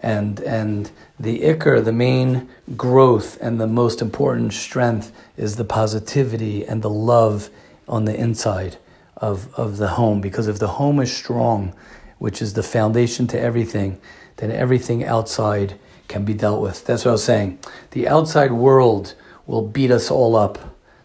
and 0.00 0.38
and 0.40 0.90
the 1.18 1.40
ikar, 1.40 1.82
the 1.82 1.92
main 1.92 2.46
growth 2.76 3.38
and 3.40 3.58
the 3.58 3.66
most 3.66 4.02
important 4.02 4.52
strength 4.52 5.12
is 5.38 5.56
the 5.56 5.64
positivity 5.64 6.66
and 6.66 6.82
the 6.82 6.90
love 6.90 7.48
on 7.88 8.04
the 8.04 8.14
inside 8.14 8.76
of, 9.16 9.52
of 9.54 9.78
the 9.78 9.88
home. 9.88 10.20
Because 10.20 10.46
if 10.46 10.58
the 10.58 10.68
home 10.68 11.00
is 11.00 11.10
strong, 11.16 11.74
which 12.18 12.42
is 12.42 12.52
the 12.52 12.62
foundation 12.62 13.26
to 13.28 13.40
everything, 13.40 13.98
then 14.36 14.52
everything 14.52 15.04
outside 15.04 15.78
can 16.08 16.24
be 16.24 16.34
dealt 16.34 16.60
with. 16.60 16.84
That's 16.84 17.04
what 17.04 17.10
I 17.10 17.12
was 17.12 17.24
saying. 17.24 17.58
The 17.92 18.08
outside 18.08 18.52
world 18.52 19.14
will 19.46 19.62
beat 19.62 19.90
us 19.90 20.10
all 20.10 20.34
up. 20.34 20.58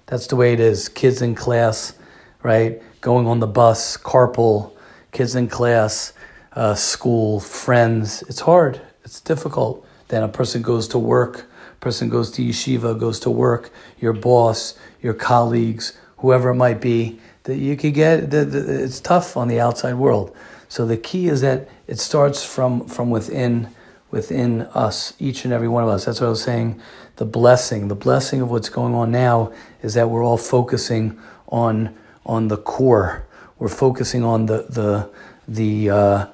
That's 0.07 0.27
the 0.27 0.35
way 0.35 0.53
it 0.53 0.59
is. 0.59 0.89
Kids 0.89 1.21
in 1.21 1.35
class, 1.35 1.93
right? 2.41 2.81
Going 3.01 3.27
on 3.27 3.39
the 3.39 3.47
bus, 3.47 3.97
carpool, 3.97 4.73
kids 5.11 5.35
in 5.35 5.47
class, 5.47 6.13
uh, 6.53 6.75
school, 6.75 7.39
friends. 7.39 8.23
It's 8.23 8.41
hard. 8.41 8.81
It's 9.03 9.19
difficult. 9.19 9.85
Then 10.07 10.23
a 10.23 10.27
person 10.27 10.61
goes 10.61 10.87
to 10.89 10.99
work, 10.99 11.49
person 11.79 12.09
goes 12.09 12.31
to 12.31 12.41
yeshiva, 12.41 12.97
goes 12.99 13.19
to 13.21 13.29
work, 13.29 13.71
your 13.99 14.13
boss, 14.13 14.77
your 15.01 15.13
colleagues, 15.13 15.97
whoever 16.17 16.49
it 16.51 16.55
might 16.55 16.79
be 16.79 17.19
that 17.43 17.57
you 17.57 17.75
could 17.75 17.93
get. 17.93 18.31
The, 18.31 18.45
the, 18.45 18.83
it's 18.83 18.99
tough 18.99 19.35
on 19.35 19.47
the 19.47 19.59
outside 19.59 19.95
world. 19.95 20.35
So 20.69 20.85
the 20.85 20.97
key 20.97 21.27
is 21.27 21.41
that 21.41 21.67
it 21.87 21.99
starts 21.99 22.43
from 22.43 22.87
from 22.87 23.09
within 23.09 23.69
within 24.13 24.61
us, 24.75 25.13
each 25.17 25.43
and 25.43 25.51
every 25.51 25.67
one 25.67 25.83
of 25.83 25.89
us. 25.89 26.05
That's 26.05 26.21
what 26.21 26.27
I 26.27 26.29
was 26.29 26.43
saying. 26.43 26.79
The 27.15 27.25
blessing, 27.25 27.87
the 27.87 27.95
blessing 27.95 28.41
of 28.41 28.51
what's 28.51 28.69
going 28.69 28.93
on 28.93 29.11
now 29.11 29.51
is 29.81 29.95
that 29.95 30.09
we're 30.11 30.23
all 30.23 30.37
focusing 30.37 31.19
on 31.47 31.97
on 32.25 32.47
the 32.47 32.57
core. 32.57 33.25
We're 33.57 33.69
focusing 33.85 34.23
on 34.23 34.45
the 34.45 34.67
the 34.69 35.09
the 35.47 35.89
uh, 35.89 36.25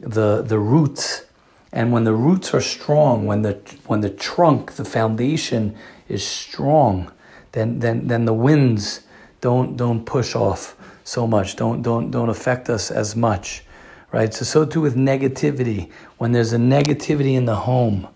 the 0.00 0.42
the 0.42 0.58
roots. 0.58 1.24
And 1.72 1.92
when 1.92 2.04
the 2.04 2.14
roots 2.14 2.54
are 2.54 2.60
strong, 2.60 3.24
when 3.24 3.42
the 3.42 3.54
when 3.86 4.00
the 4.00 4.10
trunk, 4.10 4.72
the 4.72 4.84
foundation 4.84 5.76
is 6.08 6.26
strong, 6.26 7.12
then 7.52 7.78
then 7.78 8.08
then 8.08 8.24
the 8.24 8.34
winds 8.34 9.02
don't 9.40 9.76
don't 9.76 10.04
push 10.04 10.34
off 10.34 10.74
so 11.04 11.26
much. 11.26 11.54
Don't 11.54 11.82
don't 11.82 12.10
don't 12.10 12.30
affect 12.30 12.68
us 12.68 12.90
as 12.90 13.14
much, 13.14 13.62
right? 14.12 14.32
So 14.32 14.44
so 14.44 14.64
too 14.64 14.80
with 14.80 14.96
negativity. 14.96 15.90
When 16.18 16.32
there's 16.32 16.52
a 16.52 16.58
negativity 16.58 17.34
in 17.34 17.44
the 17.44 17.56
home, 17.56 18.08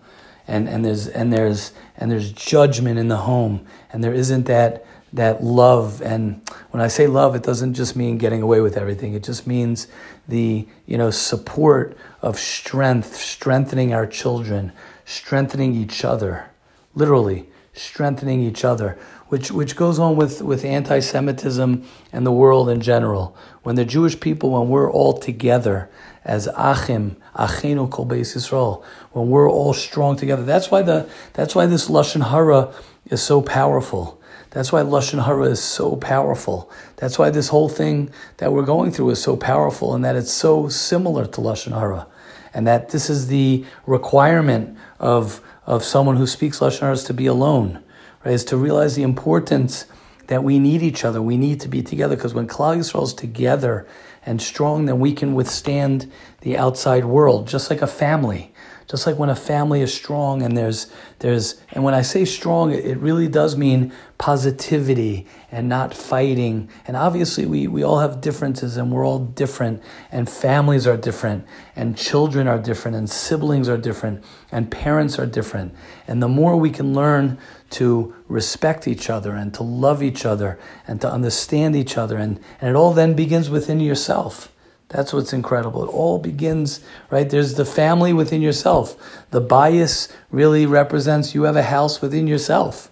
and 0.47 0.67
and 0.67 0.83
there's 0.83 1.07
and 1.07 1.31
there's 1.31 1.71
and 1.97 2.11
there's 2.11 2.31
judgment 2.31 2.99
in 2.99 3.07
the 3.07 3.17
home, 3.17 3.65
and 3.91 4.03
there 4.03 4.13
isn't 4.13 4.45
that 4.45 4.85
that 5.13 5.43
love. 5.43 6.01
And 6.01 6.41
when 6.71 6.81
I 6.81 6.87
say 6.87 7.07
love, 7.07 7.35
it 7.35 7.43
doesn't 7.43 7.75
just 7.75 7.95
mean 7.95 8.17
getting 8.17 8.41
away 8.41 8.61
with 8.61 8.77
everything. 8.77 9.13
It 9.13 9.23
just 9.23 9.45
means 9.45 9.87
the 10.27 10.67
you 10.85 10.97
know 10.97 11.11
support 11.11 11.97
of 12.21 12.39
strength, 12.39 13.15
strengthening 13.15 13.93
our 13.93 14.07
children, 14.07 14.71
strengthening 15.05 15.75
each 15.75 16.03
other, 16.03 16.49
literally 16.95 17.47
strengthening 17.73 18.39
each 18.39 18.63
other 18.63 18.97
which, 19.29 19.51
which 19.51 19.75
goes 19.75 19.99
on 19.99 20.15
with, 20.15 20.41
with 20.41 20.63
anti 20.65 20.99
Semitism 20.99 21.83
and 22.11 22.25
the 22.25 22.31
world 22.31 22.69
in 22.69 22.81
general. 22.81 23.35
When 23.63 23.75
the 23.75 23.85
Jewish 23.85 24.19
people, 24.19 24.51
when 24.51 24.69
we're 24.69 24.91
all 24.91 25.13
together 25.13 25.89
as 26.23 26.47
Achim, 26.55 27.17
Achenu 27.35 27.89
Kol 27.89 28.05
Beis 28.05 28.35
Yisrael, 28.35 28.83
when 29.11 29.29
we're 29.29 29.49
all 29.49 29.73
strong 29.73 30.15
together, 30.15 30.43
that's 30.43 30.69
why, 30.69 30.81
the, 30.81 31.09
that's 31.33 31.55
why 31.55 31.65
this 31.65 31.89
Lashon 31.89 32.29
Hara 32.29 32.73
is 33.07 33.21
so 33.21 33.41
powerful. 33.41 34.21
That's 34.51 34.71
why 34.71 34.81
Lashon 34.81 35.25
Hara 35.25 35.45
is 35.45 35.61
so 35.61 35.95
powerful. 35.95 36.69
That's 36.97 37.17
why 37.17 37.31
this 37.31 37.47
whole 37.47 37.69
thing 37.69 38.11
that 38.37 38.53
we're 38.53 38.65
going 38.65 38.91
through 38.91 39.09
is 39.09 39.21
so 39.21 39.35
powerful 39.35 39.95
and 39.95 40.05
that 40.05 40.15
it's 40.15 40.31
so 40.31 40.69
similar 40.69 41.25
to 41.25 41.41
Lashon 41.41 41.71
Hara. 41.71 42.05
And 42.53 42.67
that 42.67 42.89
this 42.89 43.09
is 43.09 43.27
the 43.27 43.65
requirement 43.87 44.77
of, 44.99 45.41
of 45.65 45.83
someone 45.83 46.17
who 46.17 46.27
speaks 46.27 46.59
Lashon 46.59 46.81
Hara 46.81 46.93
is 46.93 47.03
to 47.05 47.15
be 47.15 47.25
alone 47.25 47.83
right? 48.23 48.33
Is 48.33 48.45
to 48.45 48.57
realize 48.57 48.95
the 48.95 49.03
importance 49.03 49.85
that 50.27 50.43
we 50.43 50.59
need 50.59 50.81
each 50.81 51.03
other. 51.03 51.21
We 51.21 51.37
need 51.37 51.59
to 51.61 51.67
be 51.67 51.81
together 51.81 52.15
because 52.15 52.33
when 52.33 52.47
Klal 52.47 52.77
Yisrael 52.77 53.03
is 53.03 53.13
together 53.13 53.85
and 54.25 54.41
strong, 54.41 54.85
then 54.85 54.99
we 54.99 55.13
can 55.13 55.33
withstand 55.33 56.11
the 56.41 56.57
outside 56.57 57.05
world, 57.05 57.47
just 57.47 57.69
like 57.69 57.81
a 57.81 57.87
family. 57.87 58.52
Just 58.89 59.07
like 59.07 59.17
when 59.17 59.29
a 59.29 59.35
family 59.35 59.81
is 59.81 59.93
strong 59.93 60.41
and 60.41 60.57
there's 60.57 60.91
there's 61.19 61.61
and 61.71 61.83
when 61.83 61.93
I 61.93 62.01
say 62.01 62.25
strong, 62.25 62.71
it 62.71 62.97
really 62.97 63.27
does 63.27 63.55
mean 63.55 63.93
positivity 64.17 65.27
and 65.51 65.67
not 65.67 65.93
fighting. 65.93 66.69
And 66.87 66.95
obviously 66.95 67.45
we, 67.45 67.67
we 67.67 67.83
all 67.83 67.99
have 67.99 68.21
differences 68.21 68.77
and 68.77 68.91
we're 68.91 69.05
all 69.05 69.19
different 69.19 69.81
and 70.11 70.29
families 70.29 70.85
are 70.85 70.97
different 70.97 71.45
and 71.75 71.97
children 71.97 72.47
are 72.47 72.59
different 72.59 72.95
and 72.95 73.09
siblings 73.09 73.67
are 73.67 73.77
different 73.77 74.23
and 74.51 74.69
parents 74.69 75.17
are 75.17 75.25
different. 75.25 75.73
And 76.07 76.21
the 76.21 76.27
more 76.27 76.55
we 76.55 76.69
can 76.69 76.93
learn 76.93 77.37
to 77.71 78.13
respect 78.27 78.87
each 78.87 79.09
other 79.09 79.33
and 79.33 79.53
to 79.55 79.63
love 79.63 80.03
each 80.03 80.25
other 80.25 80.59
and 80.87 81.01
to 81.01 81.11
understand 81.11 81.75
each 81.75 81.97
other 81.97 82.17
and, 82.17 82.39
and 82.61 82.69
it 82.69 82.75
all 82.75 82.93
then 82.93 83.13
begins 83.15 83.49
within 83.49 83.79
yourself 83.79 84.52
that's 84.89 85.11
what's 85.11 85.33
incredible. 85.33 85.83
It 85.83 85.87
all 85.87 86.19
begins, 86.19 86.81
right? 87.09 87.27
There's 87.27 87.55
the 87.55 87.65
family 87.65 88.13
within 88.13 88.41
yourself. 88.41 88.95
The 89.31 89.41
bias 89.41 90.07
really 90.29 90.65
represents 90.65 91.33
you 91.33 91.43
have 91.43 91.55
a 91.55 91.63
house 91.63 92.01
within 92.01 92.27
yourself, 92.27 92.91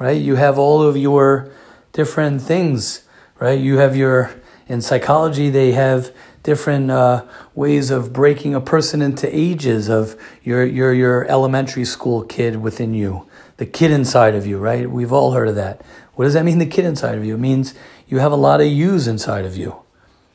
right? 0.00 0.20
You 0.20 0.34
have 0.34 0.58
all 0.58 0.82
of 0.82 0.96
your 0.96 1.52
different 1.92 2.42
things, 2.42 3.02
right? 3.38 3.58
You 3.58 3.78
have 3.78 3.94
your, 3.94 4.32
in 4.66 4.82
psychology, 4.82 5.48
they 5.48 5.72
have 5.72 6.12
different 6.42 6.90
uh, 6.90 7.24
ways 7.54 7.90
of 7.90 8.12
breaking 8.12 8.54
a 8.54 8.60
person 8.60 9.02
into 9.02 9.28
ages 9.36 9.88
of 9.88 10.16
your, 10.42 10.64
your, 10.64 10.92
your 10.92 11.24
elementary 11.26 11.84
school 11.84 12.24
kid 12.24 12.56
within 12.56 12.94
you, 12.94 13.28
the 13.58 13.66
kid 13.66 13.90
inside 13.90 14.34
of 14.34 14.46
you, 14.46 14.58
right? 14.58 14.90
We've 14.90 15.12
all 15.12 15.32
heard 15.32 15.48
of 15.48 15.54
that. 15.54 15.82
What 16.14 16.24
does 16.24 16.34
that 16.34 16.44
mean, 16.44 16.58
the 16.58 16.66
kid 16.66 16.84
inside 16.84 17.16
of 17.16 17.24
you? 17.24 17.34
It 17.34 17.38
means 17.38 17.74
you 18.08 18.18
have 18.18 18.32
a 18.32 18.36
lot 18.36 18.60
of 18.60 18.66
yous 18.66 19.06
inside 19.06 19.44
of 19.44 19.56
you. 19.56 19.82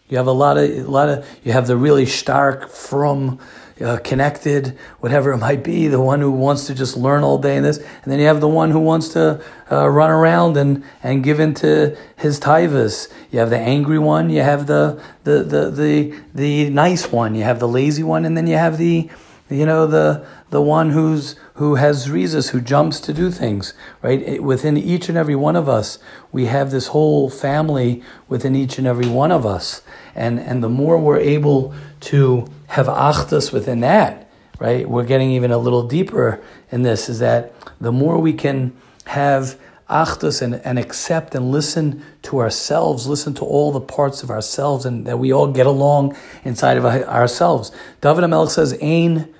You 0.09 0.17
have 0.17 0.27
a 0.27 0.31
lot 0.31 0.57
of, 0.57 0.69
a 0.69 0.83
lot 0.83 1.09
of, 1.09 1.27
you 1.43 1.51
have 1.53 1.67
the 1.67 1.77
really 1.77 2.05
stark, 2.05 2.69
from, 2.69 3.39
uh, 3.81 3.97
connected, 4.03 4.77
whatever 4.99 5.31
it 5.31 5.37
might 5.37 5.63
be, 5.63 5.87
the 5.87 5.99
one 5.99 6.19
who 6.19 6.31
wants 6.31 6.67
to 6.67 6.75
just 6.75 6.95
learn 6.95 7.23
all 7.23 7.37
day 7.37 7.57
in 7.57 7.63
this, 7.63 7.77
and 7.77 8.11
then 8.11 8.19
you 8.19 8.27
have 8.27 8.39
the 8.39 8.47
one 8.47 8.71
who 8.71 8.79
wants 8.79 9.09
to 9.09 9.41
uh, 9.71 9.87
run 9.87 10.11
around 10.11 10.57
and, 10.57 10.83
and 11.01 11.23
give 11.23 11.39
into 11.39 11.97
his 12.17 12.39
taivas. 12.39 13.11
You 13.31 13.39
have 13.39 13.49
the 13.49 13.57
angry 13.57 13.99
one, 13.99 14.29
you 14.29 14.41
have 14.41 14.67
the, 14.67 15.01
the, 15.23 15.43
the, 15.43 15.71
the, 15.71 16.19
the 16.35 16.69
nice 16.69 17.11
one, 17.11 17.33
you 17.35 17.43
have 17.43 17.59
the 17.59 17.67
lazy 17.67 18.03
one, 18.03 18.25
and 18.25 18.37
then 18.37 18.47
you 18.47 18.57
have 18.57 18.77
the, 18.77 19.09
you 19.53 19.65
know, 19.65 19.85
the, 19.87 20.25
the 20.49 20.61
one 20.61 20.91
who's 20.91 21.35
who 21.55 21.75
has 21.75 22.09
reasons, 22.09 22.49
who 22.49 22.59
jumps 22.59 22.99
to 23.01 23.13
do 23.13 23.29
things, 23.29 23.73
right? 24.01 24.41
Within 24.41 24.75
each 24.75 25.07
and 25.07 25.17
every 25.17 25.35
one 25.35 25.55
of 25.55 25.69
us, 25.69 25.99
we 26.31 26.45
have 26.45 26.71
this 26.71 26.87
whole 26.87 27.29
family 27.29 28.01
within 28.27 28.55
each 28.55 28.79
and 28.79 28.87
every 28.87 29.07
one 29.07 29.31
of 29.31 29.45
us. 29.45 29.83
And, 30.15 30.39
and 30.39 30.63
the 30.63 30.69
more 30.69 30.97
we're 30.97 31.19
able 31.19 31.73
to 32.01 32.47
have 32.67 32.87
achdus 32.87 33.53
within 33.53 33.81
that, 33.81 34.27
right? 34.59 34.89
We're 34.89 35.05
getting 35.05 35.31
even 35.31 35.51
a 35.51 35.57
little 35.59 35.87
deeper 35.87 36.41
in 36.71 36.81
this, 36.81 37.07
is 37.07 37.19
that 37.19 37.53
the 37.79 37.91
more 37.91 38.17
we 38.17 38.33
can 38.33 38.75
have 39.05 39.59
achdus 39.89 40.41
and, 40.41 40.55
and 40.55 40.79
accept 40.79 41.35
and 41.35 41.51
listen 41.51 42.03
to 42.23 42.39
ourselves, 42.39 43.05
listen 43.05 43.33
to 43.35 43.45
all 43.45 43.71
the 43.71 43.81
parts 43.81 44.23
of 44.23 44.31
ourselves, 44.31 44.85
and 44.85 45.05
that 45.05 45.19
we 45.19 45.31
all 45.31 45.51
get 45.51 45.67
along 45.67 46.17
inside 46.43 46.77
of 46.77 46.85
ourselves. 46.85 47.71
David 48.01 48.23
Hamelech 48.23 48.49
says, 48.49 48.75
Ain 48.81 49.32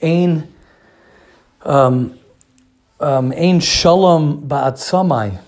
Ein 0.00 0.52
um, 1.62 2.18
um, 3.00 3.32
Ein 3.32 3.60
Shalom 3.60 4.48
Ba'atzamai. 4.48 5.40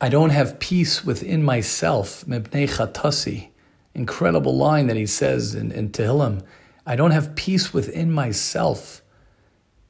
I 0.00 0.08
don't 0.08 0.30
have 0.30 0.58
peace 0.60 1.04
within 1.04 1.42
myself. 1.42 2.24
Mipnei 2.26 2.68
Chatasi. 2.68 3.48
Incredible 3.94 4.56
line 4.56 4.86
that 4.86 4.96
he 4.96 5.06
says 5.06 5.54
in, 5.54 5.72
in 5.72 5.90
Tehillim. 5.90 6.42
I 6.86 6.96
don't 6.96 7.10
have 7.10 7.34
peace 7.34 7.74
within 7.74 8.10
myself 8.10 9.02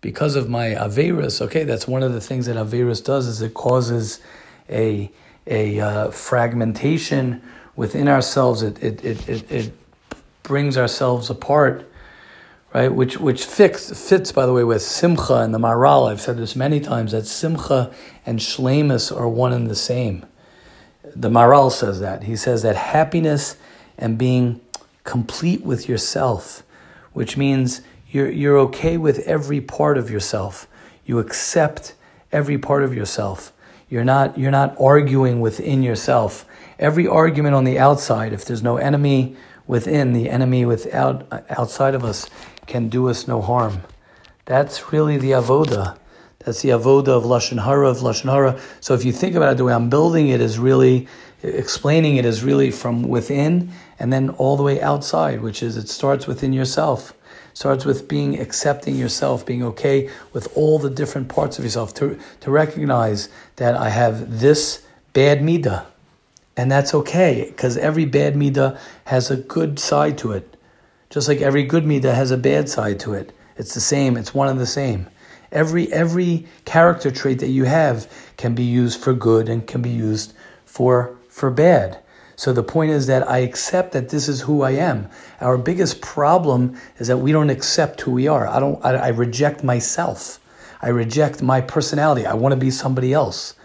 because 0.01 0.35
of 0.35 0.49
my 0.49 0.69
Averis. 0.69 1.41
Okay, 1.41 1.65
that's 1.65 1.87
one 1.87 2.03
of 2.03 2.13
the 2.13 2.21
things 2.21 2.47
that 2.47 2.57
Averis 2.57 3.05
does 3.05 3.27
is 3.27 3.41
it 3.41 3.55
causes 3.55 4.21
a, 4.69 5.11
a 5.47 5.81
uh, 5.81 6.11
fragmentation 6.11 7.43
within 7.77 8.09
ourselves. 8.09 8.63
It, 8.63 8.83
it, 8.83 9.05
it, 9.05 9.29
it, 9.29 9.53
it 9.53 9.73
brings 10.43 10.77
ourselves 10.77 11.31
apart 11.31 11.90
right? 12.73 12.93
Which 12.93 13.19
which 13.19 13.45
fits 13.45 14.09
fits 14.09 14.33
by 14.33 14.47
the 14.47 14.53
way 14.53 14.65
with 14.65 14.83
simcha 14.83 15.37
and 15.37 15.55
the 15.55 15.59
Maharal. 15.59 16.11
I've 16.11 16.21
said 16.21 16.37
this 16.37 16.55
many 16.55 16.81
times 16.81 17.13
that 17.13 17.27
simcha 17.27 17.93
and 18.25 18.39
shlemus 18.39 19.15
are 19.15 19.29
one 19.29 19.53
and 19.53 19.69
the 19.69 19.75
same. 19.75 20.27
The 21.03 21.29
Maharal 21.31 21.73
says 21.73 22.01
that 22.01 22.25
he 22.25 22.37
says 22.37 22.63
that 22.63 22.77
happiness 22.77 23.57
and 23.99 24.17
being 24.17 24.61
complete 25.05 25.63
with 25.65 25.89
yourself, 25.89 26.63
which 27.13 27.37
means 27.37 27.83
you're 28.11 28.31
you're 28.31 28.59
okay 28.59 28.97
with 28.97 29.21
every 29.21 29.61
part 29.61 29.99
of 29.99 30.11
yourself. 30.11 30.67
You 31.05 31.19
accept 31.19 31.95
every 32.31 32.59
part 32.59 32.85
of 32.85 32.95
yourself. 32.95 33.53
You're 33.89 34.05
not 34.05 34.39
you're 34.39 34.53
not 34.53 34.77
arguing 34.81 35.41
within 35.41 35.83
yourself. 35.83 36.47
Every 36.79 37.07
argument 37.07 37.55
on 37.55 37.65
the 37.65 37.79
outside, 37.79 38.33
if 38.33 38.45
there's 38.45 38.63
no 38.63 38.79
enemy 38.79 39.37
within, 39.67 40.13
the 40.13 40.31
enemy 40.31 40.65
without 40.65 41.27
uh, 41.31 41.41
outside 41.51 41.95
of 41.95 42.05
us 42.05 42.29
can 42.71 42.89
do 42.89 43.09
us 43.09 43.29
no 43.29 43.43
harm. 43.43 43.83
That's 44.47 44.93
really 44.93 45.19
the 45.19 45.33
avoda. 45.33 45.99
That's 46.39 46.63
the 46.63 46.71
avoda 46.71 47.09
of 47.09 47.25
lashon 47.25 47.63
hara 47.63 47.89
of 47.89 47.99
lashon 47.99 48.31
hara. 48.31 48.59
So 48.81 48.95
if 48.95 49.05
you 49.05 49.13
think 49.13 49.37
about 49.37 49.53
it, 49.53 49.57
the 49.59 49.65
way 49.65 49.75
I'm 49.75 49.91
building 49.91 50.29
it 50.29 50.41
is 50.41 50.59
really 50.59 51.07
explaining 51.43 52.17
it 52.17 52.25
is 52.25 52.43
really 52.43 52.71
from 52.71 53.03
within 53.03 53.71
and 53.99 54.13
then 54.13 54.31
all 54.31 54.57
the 54.57 54.63
way 54.63 54.81
outside, 54.81 55.43
which 55.43 55.63
is 55.63 55.77
it 55.77 55.89
starts 55.89 56.27
within 56.27 56.53
yourself. 56.53 57.13
Starts 57.53 57.85
with 57.85 58.09
being 58.09 58.41
accepting 58.41 58.97
yourself, 58.97 59.45
being 59.45 59.63
okay 59.63 60.09
with 60.33 60.49
all 60.57 60.79
the 60.79 60.89
different 60.89 61.29
parts 61.29 61.59
of 61.59 61.65
yourself, 61.65 61.93
to, 61.95 62.19
to 62.41 62.51
recognize 62.51 63.29
that 63.57 63.75
I 63.77 63.91
have 63.91 64.41
this 64.41 64.83
bad 65.13 65.41
midah. 65.41 65.85
And 66.57 66.71
that's 66.71 66.95
okay, 66.95 67.47
because 67.49 67.77
every 67.77 68.05
bad 68.05 68.35
midah 68.35 68.79
has 69.07 69.31
a 69.31 69.37
good 69.37 69.79
side 69.79 70.17
to 70.19 70.33
it. 70.33 70.50
Just 71.11 71.27
like 71.27 71.41
every 71.41 71.65
good 71.65 71.85
midah 71.85 72.15
has 72.15 72.31
a 72.31 72.37
bad 72.37 72.69
side 72.69 73.01
to 73.01 73.15
it. 73.15 73.33
It's 73.57 73.75
the 73.75 73.81
same, 73.81 74.17
it's 74.17 74.33
one 74.33 74.49
and 74.49 74.61
the 74.61 74.67
same. 74.67 75.09
Every 75.51 75.93
every 75.93 76.47
character 76.65 77.11
trait 77.11 77.41
that 77.41 77.49
you 77.49 77.65
have 77.65 78.09
can 78.37 78.55
be 78.55 78.63
used 78.63 79.01
for 79.01 79.13
good 79.13 79.49
and 79.49 79.67
can 79.67 79.83
be 79.83 79.91
used 79.91 80.33
for 80.65 81.17
for 81.29 81.51
bad. 81.51 81.99
So 82.37 82.53
the 82.53 82.63
point 82.63 82.93
is 82.93 83.09
that 83.09 83.29
I 83.29 83.39
accept 83.39 83.91
that 83.93 84.11
this 84.11 84.29
is 84.29 84.43
who 84.43 84.63
I 84.63 84.71
am. 84.71 85.09
Our 85.41 85.59
biggest 85.59 86.01
problem 86.01 86.81
is 86.99 87.09
that 87.09 87.19
we 87.19 87.33
don't 87.33 87.51
accept 87.51 88.01
who 88.03 88.13
we 88.13 88.29
are. 88.29 88.47
I 88.47 88.61
don't 88.61 88.83
I, 88.85 88.95
I 88.95 89.09
reject 89.09 89.65
myself. 89.65 90.39
I 90.81 90.91
reject 90.91 91.43
my 91.43 91.61
personality. 91.61 92.25
I 92.25 92.35
want 92.35 92.53
to 92.53 92.57
be 92.57 92.71
somebody 92.71 93.13
else. 93.13 93.57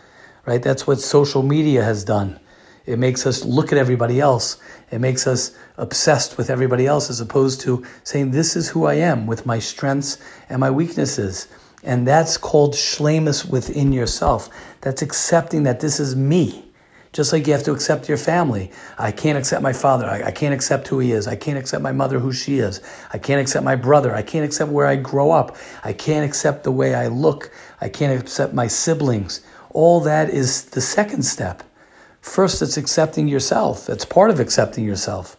Right? 0.48 0.64
That's 0.64 0.88
what 0.88 1.00
social 1.00 1.44
media 1.44 1.84
has 1.84 2.04
done. 2.04 2.40
It 2.86 3.00
makes 3.00 3.26
us 3.26 3.44
look 3.44 3.72
at 3.72 3.78
everybody 3.78 4.20
else. 4.20 4.58
It 4.92 5.00
makes 5.00 5.28
us 5.28 5.52
obsessed 5.78 6.38
with 6.38 6.50
everybody 6.50 6.86
else 6.86 7.10
as 7.10 7.20
opposed 7.20 7.62
to 7.62 7.86
saying, 8.04 8.32
This 8.32 8.56
is 8.56 8.70
who 8.70 8.86
I 8.86 8.96
am 8.96 9.28
with 9.28 9.46
my 9.46 9.60
strengths 9.60 10.18
and 10.50 10.60
my 10.60 10.72
weaknesses. 10.72 11.48
And 11.84 12.08
that's 12.08 12.38
called 12.38 12.74
shlemus 12.74 13.46
within 13.46 13.94
yourself. 13.94 14.50
That's 14.82 15.02
accepting 15.02 15.64
that 15.64 15.80
this 15.80 16.00
is 16.00 16.16
me. 16.16 16.66
Just 17.14 17.32
like 17.32 17.48
you 17.48 17.54
have 17.54 17.64
to 17.64 17.72
accept 17.72 18.10
your 18.10 18.18
family. 18.18 18.72
I 18.98 19.12
can't 19.12 19.38
accept 19.38 19.62
my 19.62 19.72
father. 19.72 20.06
I, 20.06 20.24
I, 20.24 20.32
can't 20.32 20.54
accept 20.54 20.86
who 20.90 21.00
he 21.00 21.14
is. 21.14 21.28
I 21.28 21.38
can't 21.38 21.58
accept 21.58 21.82
my 21.82 21.94
mother, 21.94 22.20
who 22.20 22.34
she 22.34 22.60
is. 22.60 22.82
I 23.14 23.18
can't 23.20 23.40
accept 23.40 23.64
my 23.64 23.78
brother. 23.78 24.14
I 24.14 24.22
can't 24.22 24.44
accept 24.44 24.70
where 24.70 24.86
I 24.86 24.98
grow 24.98 25.32
up. 25.32 25.56
I 25.86 25.94
can't 25.94 26.26
accept 26.26 26.66
the 26.66 26.74
way 26.74 26.94
I 26.94 27.08
look. 27.08 27.52
I 27.80 27.88
can't 27.88 28.20
accept 28.20 28.54
my 28.54 28.68
siblings. 28.68 29.40
All 29.70 30.02
that 30.02 30.30
is 30.30 30.66
the 30.66 30.82
second 30.82 31.24
step. 31.24 31.64
First, 32.26 32.64
it's 32.64 32.76
accepting 32.76 33.28
yourself. 33.28 33.88
It's 33.88 34.04
part 34.04 34.32
of 34.32 34.40
accepting 34.40 34.84
yourself. 34.84 35.38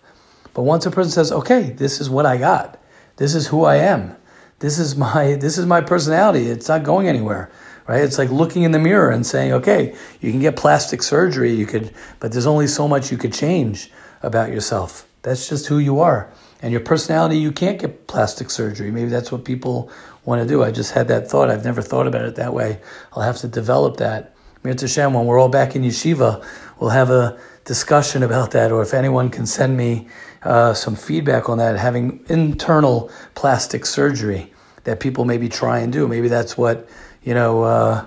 But 0.55 0.62
once 0.62 0.87
a 0.87 0.90
person 0.90 1.11
says, 1.11 1.33
"Okay, 1.33 1.72
this 1.72 2.01
is 2.01 2.09
what 2.09 2.25
I 2.25 2.37
got. 2.37 2.81
This 3.16 3.35
is 3.35 3.49
who 3.49 3.64
I 3.64 3.77
am. 3.77 4.14
This 4.61 4.79
is 4.79 4.96
my 4.96 5.35
this 5.44 5.59
is 5.59 5.66
my 5.66 5.81
personality. 5.81 6.46
It's 6.46 6.68
not 6.68 6.85
going 6.85 7.09
anywhere." 7.09 7.51
Right? 7.88 8.03
It's 8.03 8.18
like 8.18 8.31
looking 8.31 8.62
in 8.62 8.70
the 8.70 8.79
mirror 8.79 9.11
and 9.11 9.27
saying, 9.27 9.53
"Okay, 9.53 9.96
you 10.20 10.31
can 10.31 10.40
get 10.40 10.55
plastic 10.57 11.03
surgery, 11.03 11.53
you 11.53 11.66
could, 11.66 11.90
but 12.20 12.31
there's 12.31 12.46
only 12.46 12.68
so 12.68 12.87
much 12.87 13.11
you 13.11 13.18
could 13.18 13.33
change 13.33 13.90
about 14.22 14.53
yourself. 14.53 15.07
That's 15.22 15.49
just 15.49 15.66
who 15.66 15.79
you 15.79 15.99
are." 15.99 16.31
And 16.62 16.70
your 16.70 16.83
personality, 16.83 17.37
you 17.37 17.51
can't 17.51 17.81
get 17.81 18.07
plastic 18.07 18.49
surgery. 18.49 18.92
Maybe 18.92 19.11
that's 19.11 19.33
what 19.33 19.44
people 19.44 19.90
want 20.25 20.40
to 20.40 20.49
do. 20.49 20.62
I 20.62 20.70
just 20.70 20.92
had 20.92 21.09
that 21.09 21.29
thought. 21.29 21.51
I've 21.51 21.64
never 21.64 21.83
thought 21.83 22.07
about 22.07 22.25
it 22.25 22.37
that 22.37 22.55
way. 22.55 22.79
I'll 23.12 23.25
have 23.25 23.38
to 23.38 23.49
develop 23.49 23.96
that. 23.96 24.36
Hashem, 24.68 25.12
when 25.14 25.26
we're 25.26 25.38
all 25.38 25.48
back 25.48 25.76
in 25.76 25.83
yeshiva, 25.83 26.44
we'll 26.79 26.90
have 26.90 27.11
a 27.11 27.38
discussion 27.64 28.22
about 28.22 28.52
that, 28.52 28.72
or 28.72 28.83
if 28.83 28.94
anyone 28.94 29.29
can 29.31 29.46
send 29.46 29.76
me 29.76 30.09
uh, 30.42 30.72
some 30.74 30.94
feedback 30.94 31.48
on 31.48 31.59
that, 31.59 31.76
having 31.76 32.24
internal 32.29 33.11
plastic 33.35 33.85
surgery 33.85 34.52
that 34.85 35.00
people 35.00 35.24
maybe 35.24 35.48
try 35.48 35.81
and 35.81 35.92
do. 35.92 36.07
Maybe 36.07 36.29
that's 36.29 36.57
what, 36.57 36.88
you 37.22 37.35
know, 37.35 37.64
uh, 37.64 38.07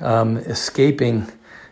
um, 0.00 0.36
escaping 0.38 1.26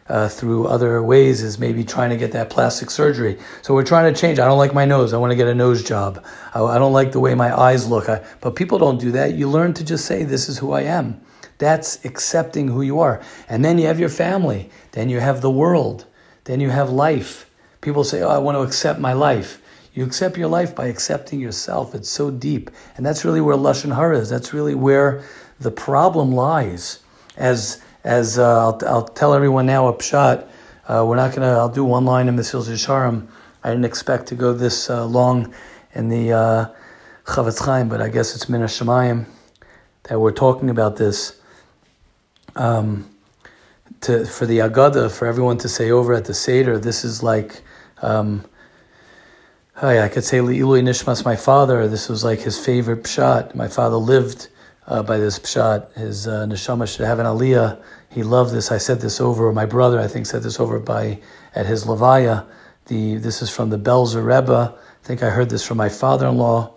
uh, 0.08 0.28
through 0.28 0.66
other 0.66 1.00
ways 1.02 1.40
is 1.40 1.58
maybe 1.58 1.84
trying 1.84 2.10
to 2.10 2.16
get 2.16 2.32
that 2.32 2.50
plastic 2.50 2.90
surgery. 2.90 3.38
So 3.62 3.74
we're 3.74 3.84
trying 3.84 4.12
to 4.12 4.20
change. 4.20 4.40
I 4.40 4.44
don't 4.44 4.58
like 4.58 4.74
my 4.74 4.84
nose. 4.84 5.12
I 5.12 5.18
want 5.18 5.30
to 5.30 5.36
get 5.36 5.46
a 5.46 5.54
nose 5.54 5.84
job. 5.84 6.24
I, 6.52 6.60
I 6.60 6.78
don't 6.78 6.92
like 6.92 7.12
the 7.12 7.20
way 7.20 7.34
my 7.36 7.56
eyes 7.56 7.88
look. 7.88 8.08
I, 8.08 8.24
but 8.40 8.56
people 8.56 8.78
don't 8.78 8.98
do 8.98 9.12
that. 9.12 9.34
You 9.34 9.48
learn 9.48 9.72
to 9.74 9.84
just 9.84 10.06
say, 10.06 10.24
this 10.24 10.48
is 10.48 10.58
who 10.58 10.72
I 10.72 10.82
am. 10.82 11.20
That's 11.60 12.02
accepting 12.06 12.68
who 12.68 12.80
you 12.80 13.00
are. 13.00 13.20
And 13.46 13.62
then 13.62 13.78
you 13.78 13.86
have 13.86 14.00
your 14.00 14.08
family. 14.08 14.70
Then 14.92 15.10
you 15.10 15.20
have 15.20 15.42
the 15.42 15.50
world. 15.50 16.06
Then 16.44 16.58
you 16.58 16.70
have 16.70 16.88
life. 16.88 17.50
People 17.82 18.02
say, 18.02 18.22
oh, 18.22 18.30
I 18.30 18.38
want 18.38 18.56
to 18.56 18.62
accept 18.62 18.98
my 18.98 19.12
life. 19.12 19.60
You 19.92 20.04
accept 20.06 20.38
your 20.38 20.48
life 20.48 20.74
by 20.74 20.86
accepting 20.86 21.38
yourself. 21.38 21.94
It's 21.94 22.08
so 22.08 22.30
deep. 22.30 22.70
And 22.96 23.04
that's 23.04 23.26
really 23.26 23.42
where 23.42 23.56
Lashon 23.56 23.94
Hara 23.94 24.18
is. 24.18 24.30
That's 24.30 24.54
really 24.54 24.74
where 24.74 25.22
the 25.60 25.70
problem 25.70 26.32
lies. 26.32 27.00
As, 27.36 27.82
as 28.04 28.38
uh, 28.38 28.58
I'll, 28.58 28.80
I'll 28.86 29.04
tell 29.06 29.34
everyone 29.34 29.66
now 29.66 29.86
up 29.86 30.00
shot, 30.00 30.48
uh, 30.88 31.04
we're 31.06 31.16
not 31.16 31.30
going 31.30 31.42
to, 31.42 31.58
I'll 31.58 31.68
do 31.68 31.84
one 31.84 32.06
line 32.06 32.26
in 32.26 32.36
Mesilas 32.36 32.68
Yesharim. 32.68 33.28
I 33.62 33.68
didn't 33.68 33.84
expect 33.84 34.28
to 34.28 34.34
go 34.34 34.54
this 34.54 34.88
uh, 34.88 35.04
long 35.04 35.52
in 35.92 36.08
the 36.08 36.32
uh, 36.32 36.68
Chofetz 37.26 37.62
Chaim, 37.66 37.90
but 37.90 38.00
I 38.00 38.08
guess 38.08 38.34
it's 38.34 38.48
Min 38.48 38.62
Shemayim 38.62 39.26
that 40.04 40.18
we're 40.18 40.32
talking 40.32 40.70
about 40.70 40.96
this. 40.96 41.39
Um, 42.56 43.10
to 44.02 44.24
for 44.24 44.46
the 44.46 44.58
Haggadah, 44.58 45.10
for 45.10 45.26
everyone 45.26 45.58
to 45.58 45.68
say 45.68 45.90
over 45.90 46.14
at 46.14 46.24
the 46.24 46.34
Seder, 46.34 46.78
this 46.78 47.04
is 47.04 47.22
like, 47.22 47.62
um, 48.02 48.44
I 49.76 50.08
could 50.08 50.24
say 50.24 50.38
Ilui 50.38 50.82
Nishmas, 50.82 51.24
my 51.24 51.36
father, 51.36 51.88
this 51.88 52.08
was 52.08 52.24
like 52.24 52.40
his 52.40 52.58
favorite 52.58 53.04
pshat. 53.04 53.54
My 53.54 53.68
father 53.68 53.96
lived 53.96 54.48
uh, 54.86 55.02
by 55.02 55.18
this 55.18 55.38
pshat. 55.38 55.94
His 55.94 56.26
uh, 56.26 56.46
neshama 56.46 56.86
should 56.86 57.06
have 57.06 57.18
an 57.18 57.26
aliyah 57.26 57.80
he 58.10 58.24
loved 58.24 58.52
this. 58.52 58.72
I 58.72 58.78
said 58.78 59.00
this 59.00 59.20
over. 59.20 59.52
My 59.52 59.66
brother, 59.66 60.00
I 60.00 60.08
think, 60.08 60.26
said 60.26 60.42
this 60.42 60.58
over 60.58 60.80
by 60.80 61.20
at 61.54 61.66
his 61.66 61.84
levaya. 61.84 62.44
The 62.86 63.16
this 63.16 63.40
is 63.40 63.50
from 63.50 63.70
the 63.70 63.78
Belzer 63.78 64.24
Rebbe. 64.24 64.74
I 64.76 65.06
think 65.06 65.22
I 65.22 65.30
heard 65.30 65.48
this 65.48 65.64
from 65.64 65.76
my 65.78 65.88
father-in-law, 65.88 66.74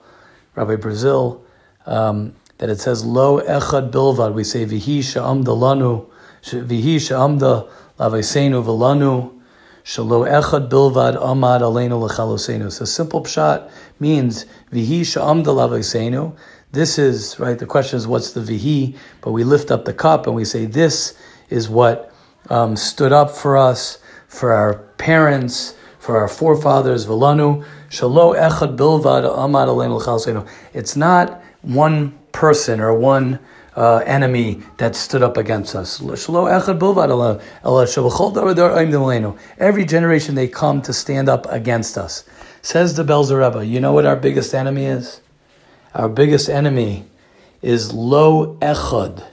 Rabbi 0.55 0.75
Brazil. 0.75 1.43
Um, 1.88 2.36
that 2.63 2.69
it 2.69 2.80
says 2.80 3.04
lo 3.04 3.41
echad 3.41 3.91
bilvad. 3.91 4.34
We 4.34 4.45
say 4.45 4.65
vihi 4.65 4.99
sha'amda 4.99 5.47
lanu, 5.47 6.10
vihi 6.43 6.95
sha'amda 6.95 7.69
lavesenu 7.99 8.63
v'lanu. 8.63 9.38
Shalo 9.84 10.26
echad 10.26 10.69
bilvad 10.69 11.21
amad 11.21 11.60
aleinu 11.60 12.10
lechalosenu. 12.10 12.71
So 12.71 12.86
simple 12.86 13.21
pshat 13.21 13.69
means 13.99 14.45
vihi 14.71 15.02
sha'amda 15.02 15.47
lavesenu. 15.47 16.38
This 16.71 16.97
is 16.97 17.38
right. 17.38 17.60
The 17.60 17.65
question 17.65 17.97
is 17.97 18.08
what's 18.08 18.32
the 18.32 18.39
vihi? 18.39 18.95
But 19.19 19.34
we 19.34 19.43
lift 19.43 19.69
up 19.69 19.84
the 19.84 19.93
cup 19.93 20.26
and 20.26 20.34
we 20.34 20.45
say 20.45 20.65
this 20.65 21.17
is 21.49 21.67
what 21.67 22.13
um, 22.49 22.78
stood 22.78 23.12
up 23.12 23.32
for 23.32 23.58
us, 23.58 23.97
for 24.30 24.54
our 24.54 24.76
parents, 24.97 25.76
for 25.99 26.17
our 26.17 26.30
forefathers. 26.30 27.08
Velanu 27.08 27.65
shalo 27.89 28.39
echad 28.39 28.78
bilvad 28.78 29.30
amad 29.38 29.67
aleinu 29.67 29.99
lechalosenu. 29.99 30.47
It's 30.71 30.95
not 30.95 31.43
one 31.62 32.17
person 32.33 32.81
or 32.81 32.93
one 32.93 33.39
uh, 33.75 33.97
enemy 34.05 34.61
that 34.77 34.95
stood 34.95 35.23
up 35.23 35.37
against 35.37 35.75
us. 35.75 36.01
Every 39.59 39.85
generation 39.85 40.35
they 40.35 40.47
come 40.47 40.81
to 40.81 40.93
stand 40.93 41.29
up 41.29 41.45
against 41.49 41.97
us. 41.97 42.25
Says 42.61 42.95
the 42.95 43.03
Belzer 43.03 43.39
Rebbe, 43.43 43.65
you 43.65 43.79
know 43.79 43.93
what 43.93 44.05
our 44.05 44.15
biggest 44.15 44.53
enemy 44.53 44.85
is? 44.85 45.21
Our 45.93 46.09
biggest 46.09 46.49
enemy 46.49 47.05
is 47.61 47.93
lo 47.93 48.57
echad, 48.61 49.25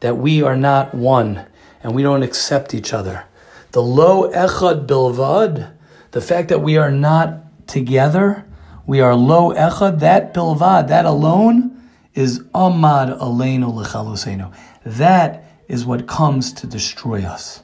that 0.00 0.16
we 0.16 0.42
are 0.42 0.56
not 0.56 0.94
one 0.94 1.46
and 1.82 1.94
we 1.94 2.02
don't 2.02 2.22
accept 2.22 2.74
each 2.74 2.92
other. 2.92 3.24
The 3.72 3.82
lo 3.82 4.30
echad 4.30 4.86
bilvad, 4.86 5.72
the 6.12 6.20
fact 6.20 6.48
that 6.48 6.60
we 6.60 6.76
are 6.76 6.90
not 6.90 7.66
together, 7.66 8.46
we 8.86 9.00
are 9.00 9.14
lo 9.14 9.52
echad, 9.52 10.00
that 10.00 10.32
bilvad, 10.32 10.88
that 10.88 11.04
alone, 11.04 11.73
is 12.14 12.40
Amad 12.54 13.18
Aleinu 13.18 13.72
Lechalusenu. 13.72 14.52
That 14.84 15.44
is 15.68 15.84
what 15.84 16.06
comes 16.06 16.52
to 16.54 16.66
destroy 16.66 17.22
us. 17.22 17.62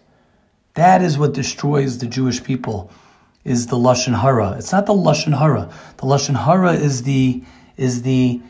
That 0.75 1.03
is 1.03 1.19
what 1.19 1.35
destroys 1.35 1.99
the 1.99 2.07
Jewish 2.07 2.43
people. 2.43 2.91
Is 3.45 3.69
the 3.69 3.77
lashon 3.77 4.21
hara? 4.21 4.53
It's 4.59 4.73
not 4.73 4.87
the 4.87 4.93
lashon 4.93 5.39
hara. 5.39 5.73
The 5.97 6.03
lashon 6.03 6.45
hara 6.45 6.73
is 6.73 7.05
the 7.05 7.43
is 7.77 8.03
the 8.03 8.43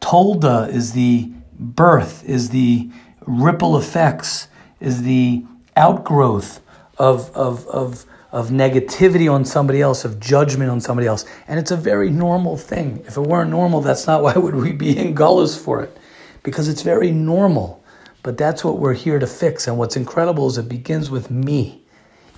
tolda, 0.00 0.68
is 0.68 0.92
the 0.92 1.32
birth, 1.58 2.24
is 2.24 2.50
the 2.50 2.90
ripple 3.26 3.76
effects, 3.76 4.48
is 4.78 5.02
the 5.02 5.44
outgrowth 5.76 6.60
of 6.98 7.30
of 7.34 7.66
of 7.68 8.06
of 8.32 8.50
negativity 8.50 9.32
on 9.32 9.44
somebody 9.44 9.80
else, 9.80 10.04
of 10.04 10.20
judgment 10.20 10.70
on 10.70 10.80
somebody 10.80 11.06
else. 11.06 11.24
And 11.48 11.58
it's 11.58 11.70
a 11.70 11.76
very 11.76 12.10
normal 12.10 12.56
thing. 12.56 13.02
If 13.06 13.16
it 13.16 13.22
weren't 13.22 13.50
normal, 13.50 13.80
that's 13.80 14.06
not 14.06 14.22
why 14.24 14.34
would 14.34 14.54
we 14.54 14.72
be 14.72 14.96
in 14.96 15.14
gullus 15.14 15.58
for 15.58 15.82
it. 15.82 15.96
Because 16.42 16.68
it's 16.68 16.82
very 16.82 17.10
normal. 17.10 17.82
But 18.22 18.36
that's 18.36 18.64
what 18.64 18.78
we're 18.78 18.94
here 18.94 19.18
to 19.18 19.26
fix. 19.26 19.66
And 19.66 19.78
what's 19.78 19.96
incredible 19.96 20.46
is 20.46 20.58
it 20.58 20.68
begins 20.68 21.10
with 21.10 21.30
me. 21.30 21.82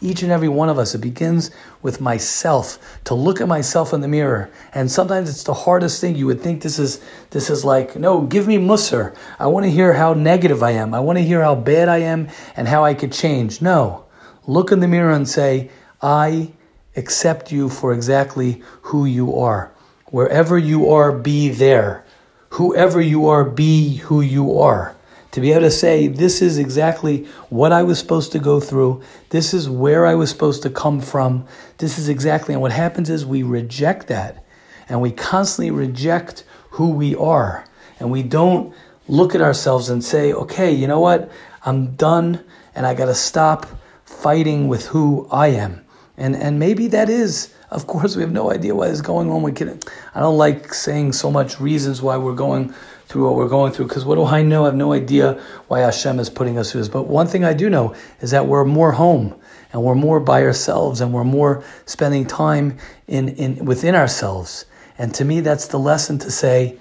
Each 0.00 0.24
and 0.24 0.32
every 0.32 0.48
one 0.48 0.68
of 0.68 0.80
us, 0.80 0.96
it 0.96 0.98
begins 0.98 1.52
with 1.82 2.00
myself, 2.00 3.00
to 3.04 3.14
look 3.14 3.40
at 3.40 3.46
myself 3.46 3.92
in 3.92 4.00
the 4.00 4.08
mirror. 4.08 4.50
And 4.74 4.90
sometimes 4.90 5.30
it's 5.30 5.44
the 5.44 5.54
hardest 5.54 6.00
thing. 6.00 6.16
You 6.16 6.26
would 6.26 6.40
think 6.40 6.60
this 6.60 6.80
is 6.80 7.00
this 7.30 7.48
is 7.50 7.64
like, 7.64 7.94
no, 7.94 8.22
give 8.22 8.48
me 8.48 8.58
musser. 8.58 9.14
I 9.38 9.46
want 9.46 9.64
to 9.64 9.70
hear 9.70 9.92
how 9.92 10.12
negative 10.12 10.60
I 10.60 10.72
am. 10.72 10.92
I 10.92 10.98
want 10.98 11.18
to 11.18 11.24
hear 11.24 11.40
how 11.40 11.54
bad 11.54 11.88
I 11.88 11.98
am 11.98 12.28
and 12.56 12.66
how 12.66 12.84
I 12.84 12.94
could 12.94 13.12
change. 13.12 13.62
No. 13.62 14.06
Look 14.48 14.72
in 14.72 14.80
the 14.80 14.88
mirror 14.88 15.12
and 15.12 15.28
say, 15.28 15.70
I 16.02 16.52
accept 16.96 17.52
you 17.52 17.68
for 17.68 17.92
exactly 17.92 18.62
who 18.82 19.04
you 19.04 19.38
are. 19.38 19.72
Wherever 20.06 20.58
you 20.58 20.90
are, 20.90 21.12
be 21.12 21.48
there. 21.48 22.04
Whoever 22.50 23.00
you 23.00 23.28
are, 23.28 23.44
be 23.44 23.96
who 23.96 24.20
you 24.20 24.58
are. 24.58 24.96
To 25.30 25.40
be 25.40 25.52
able 25.52 25.62
to 25.62 25.70
say, 25.70 26.08
this 26.08 26.42
is 26.42 26.58
exactly 26.58 27.24
what 27.48 27.72
I 27.72 27.82
was 27.82 27.98
supposed 27.98 28.32
to 28.32 28.38
go 28.38 28.60
through. 28.60 29.02
This 29.30 29.54
is 29.54 29.70
where 29.70 30.04
I 30.04 30.14
was 30.14 30.28
supposed 30.28 30.62
to 30.64 30.70
come 30.70 31.00
from. 31.00 31.46
This 31.78 31.98
is 31.98 32.10
exactly. 32.10 32.52
And 32.52 32.60
what 32.60 32.72
happens 32.72 33.08
is 33.08 33.24
we 33.24 33.42
reject 33.42 34.08
that. 34.08 34.44
And 34.90 35.00
we 35.00 35.12
constantly 35.12 35.70
reject 35.70 36.44
who 36.72 36.90
we 36.90 37.14
are. 37.14 37.64
And 37.98 38.10
we 38.10 38.22
don't 38.22 38.74
look 39.08 39.34
at 39.34 39.40
ourselves 39.40 39.88
and 39.88 40.04
say, 40.04 40.34
okay, 40.34 40.70
you 40.70 40.86
know 40.86 41.00
what? 41.00 41.30
I'm 41.64 41.94
done 41.94 42.44
and 42.74 42.84
I 42.84 42.92
got 42.92 43.06
to 43.06 43.14
stop 43.14 43.66
fighting 44.04 44.68
with 44.68 44.86
who 44.86 45.26
I 45.30 45.48
am. 45.48 45.84
And 46.16 46.36
and 46.36 46.58
maybe 46.58 46.88
that 46.88 47.08
is, 47.08 47.54
of 47.70 47.86
course, 47.86 48.16
we 48.16 48.22
have 48.22 48.32
no 48.32 48.50
idea 48.50 48.74
what 48.74 48.90
is 48.90 49.00
going 49.00 49.30
on 49.30 49.42
with 49.42 49.56
kidding. 49.56 49.80
I 50.14 50.20
don't 50.20 50.36
like 50.36 50.74
saying 50.74 51.12
so 51.12 51.30
much 51.30 51.58
reasons 51.60 52.02
why 52.02 52.16
we're 52.16 52.34
going 52.34 52.74
through 53.06 53.24
what 53.24 53.36
we're 53.36 53.48
going 53.48 53.72
through, 53.72 53.88
because 53.88 54.04
what 54.04 54.14
do 54.14 54.24
I 54.24 54.42
know? 54.42 54.62
I 54.62 54.66
have 54.66 54.74
no 54.74 54.92
idea 54.92 55.42
why 55.68 55.80
Hashem 55.80 56.18
is 56.18 56.30
putting 56.30 56.58
us 56.58 56.72
through 56.72 56.80
this. 56.80 56.88
But 56.88 57.08
one 57.08 57.26
thing 57.26 57.44
I 57.44 57.52
do 57.52 57.68
know 57.68 57.94
is 58.20 58.30
that 58.30 58.46
we're 58.46 58.64
more 58.64 58.92
home 58.92 59.34
and 59.72 59.82
we're 59.82 59.94
more 59.94 60.20
by 60.20 60.42
ourselves 60.44 61.00
and 61.00 61.12
we're 61.12 61.24
more 61.24 61.62
spending 61.84 62.26
time 62.26 62.78
in, 63.06 63.30
in 63.30 63.64
within 63.64 63.94
ourselves. 63.94 64.64
And 64.98 65.14
to 65.14 65.24
me, 65.24 65.40
that's 65.40 65.66
the 65.68 65.78
lesson 65.78 66.18
to 66.20 66.30
say, 66.30 66.78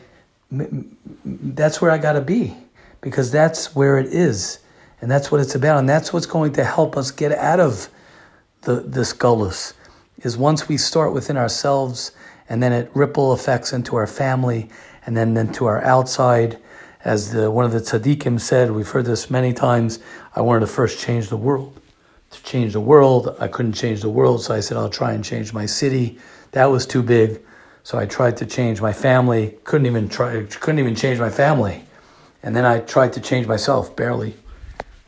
that's 0.52 1.82
where 1.82 1.92
I 1.92 1.98
got 1.98 2.14
to 2.14 2.22
be, 2.22 2.56
because 3.00 3.32
that's 3.32 3.76
where 3.76 3.98
it 3.98 4.08
is. 4.08 4.60
And 5.02 5.10
that's 5.10 5.32
what 5.32 5.42
it's 5.42 5.56
about. 5.56 5.80
And 5.80 5.90
that's 5.90 6.14
what's 6.14 6.26
going 6.26 6.54
to 6.54 6.64
help 6.64 6.96
us 6.96 7.12
get 7.12 7.32
out 7.32 7.60
of 7.60 7.90
the, 8.62 8.76
this 8.76 9.14
gullus 9.14 9.74
is 10.20 10.38
once 10.38 10.68
we 10.68 10.78
start 10.78 11.14
within 11.14 11.38
ourselves 11.38 12.12
and 12.48 12.62
then 12.62 12.72
it 12.72 12.92
ripple 12.94 13.34
effects 13.34 13.74
into 13.74 13.96
our 13.96 14.08
family 14.08 14.70
and 15.06 15.18
then 15.18 15.36
into 15.36 15.66
our 15.66 15.84
outside. 15.84 16.60
As 17.04 17.32
the, 17.32 17.50
one 17.50 17.66
of 17.66 17.72
the 17.72 17.80
tzaddikim 17.80 18.40
said, 18.40 18.72
we've 18.72 18.90
heard 18.90 19.06
this 19.06 19.30
many 19.30 19.54
times, 19.54 20.00
I 20.36 20.42
wanted 20.42 20.60
to 20.62 20.68
first 20.68 21.00
change 21.00 21.30
the 21.30 21.38
world. 21.38 21.80
To 22.32 22.44
change 22.44 22.74
the 22.74 22.82
world, 22.82 23.36
I 23.40 23.48
couldn't 23.48 23.74
change 23.74 24.02
the 24.02 24.10
world, 24.10 24.44
so 24.44 24.54
I 24.54 24.60
said, 24.60 24.78
I'll 24.78 24.90
try 24.90 25.14
and 25.14 25.24
change 25.24 25.54
my 25.54 25.66
city. 25.66 26.20
That 26.52 26.66
was 26.66 26.86
too 26.86 27.02
big. 27.02 27.42
So 27.84 27.98
I 27.98 28.06
tried 28.06 28.38
to 28.38 28.46
change 28.46 28.80
my 28.80 28.94
family, 28.94 29.58
couldn't 29.64 29.88
even 29.88 30.08
try, 30.08 30.44
couldn't 30.44 30.80
even 30.80 30.96
change 30.96 31.20
my 31.20 31.32
family. 31.32 31.84
And 32.44 32.56
then 32.56 32.66
I 32.66 32.80
tried 32.80 33.14
to 33.14 33.20
change 33.20 33.48
myself, 33.48 33.96
barely 33.96 34.36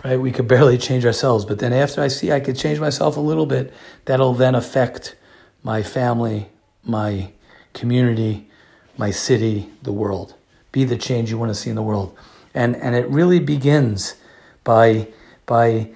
right? 0.03 0.19
We 0.19 0.31
could 0.31 0.47
barely 0.55 0.77
change 0.77 1.05
ourselves. 1.05 1.45
But 1.45 1.59
then 1.59 1.73
after 1.73 2.01
I 2.01 2.07
see 2.07 2.31
I 2.31 2.39
could 2.39 2.57
change 2.57 2.79
myself 2.79 3.17
a 3.17 3.21
little 3.21 3.45
bit, 3.45 3.73
that'll 4.05 4.33
then 4.33 4.55
affect 4.55 5.15
my 5.63 5.81
family, 5.81 6.49
my 6.83 7.31
community, 7.73 8.49
my 8.97 9.11
city, 9.11 9.69
the 9.81 9.93
world. 9.93 10.35
Be 10.71 10.83
the 10.83 10.97
change 10.97 11.29
you 11.29 11.37
want 11.37 11.49
to 11.49 11.55
see 11.55 11.69
in 11.69 11.75
the 11.75 11.83
world. 11.83 12.17
And 12.53 12.75
and 12.75 12.95
it 12.95 13.07
really 13.09 13.39
begins 13.39 14.15
by 14.63 15.07
by 15.45 15.89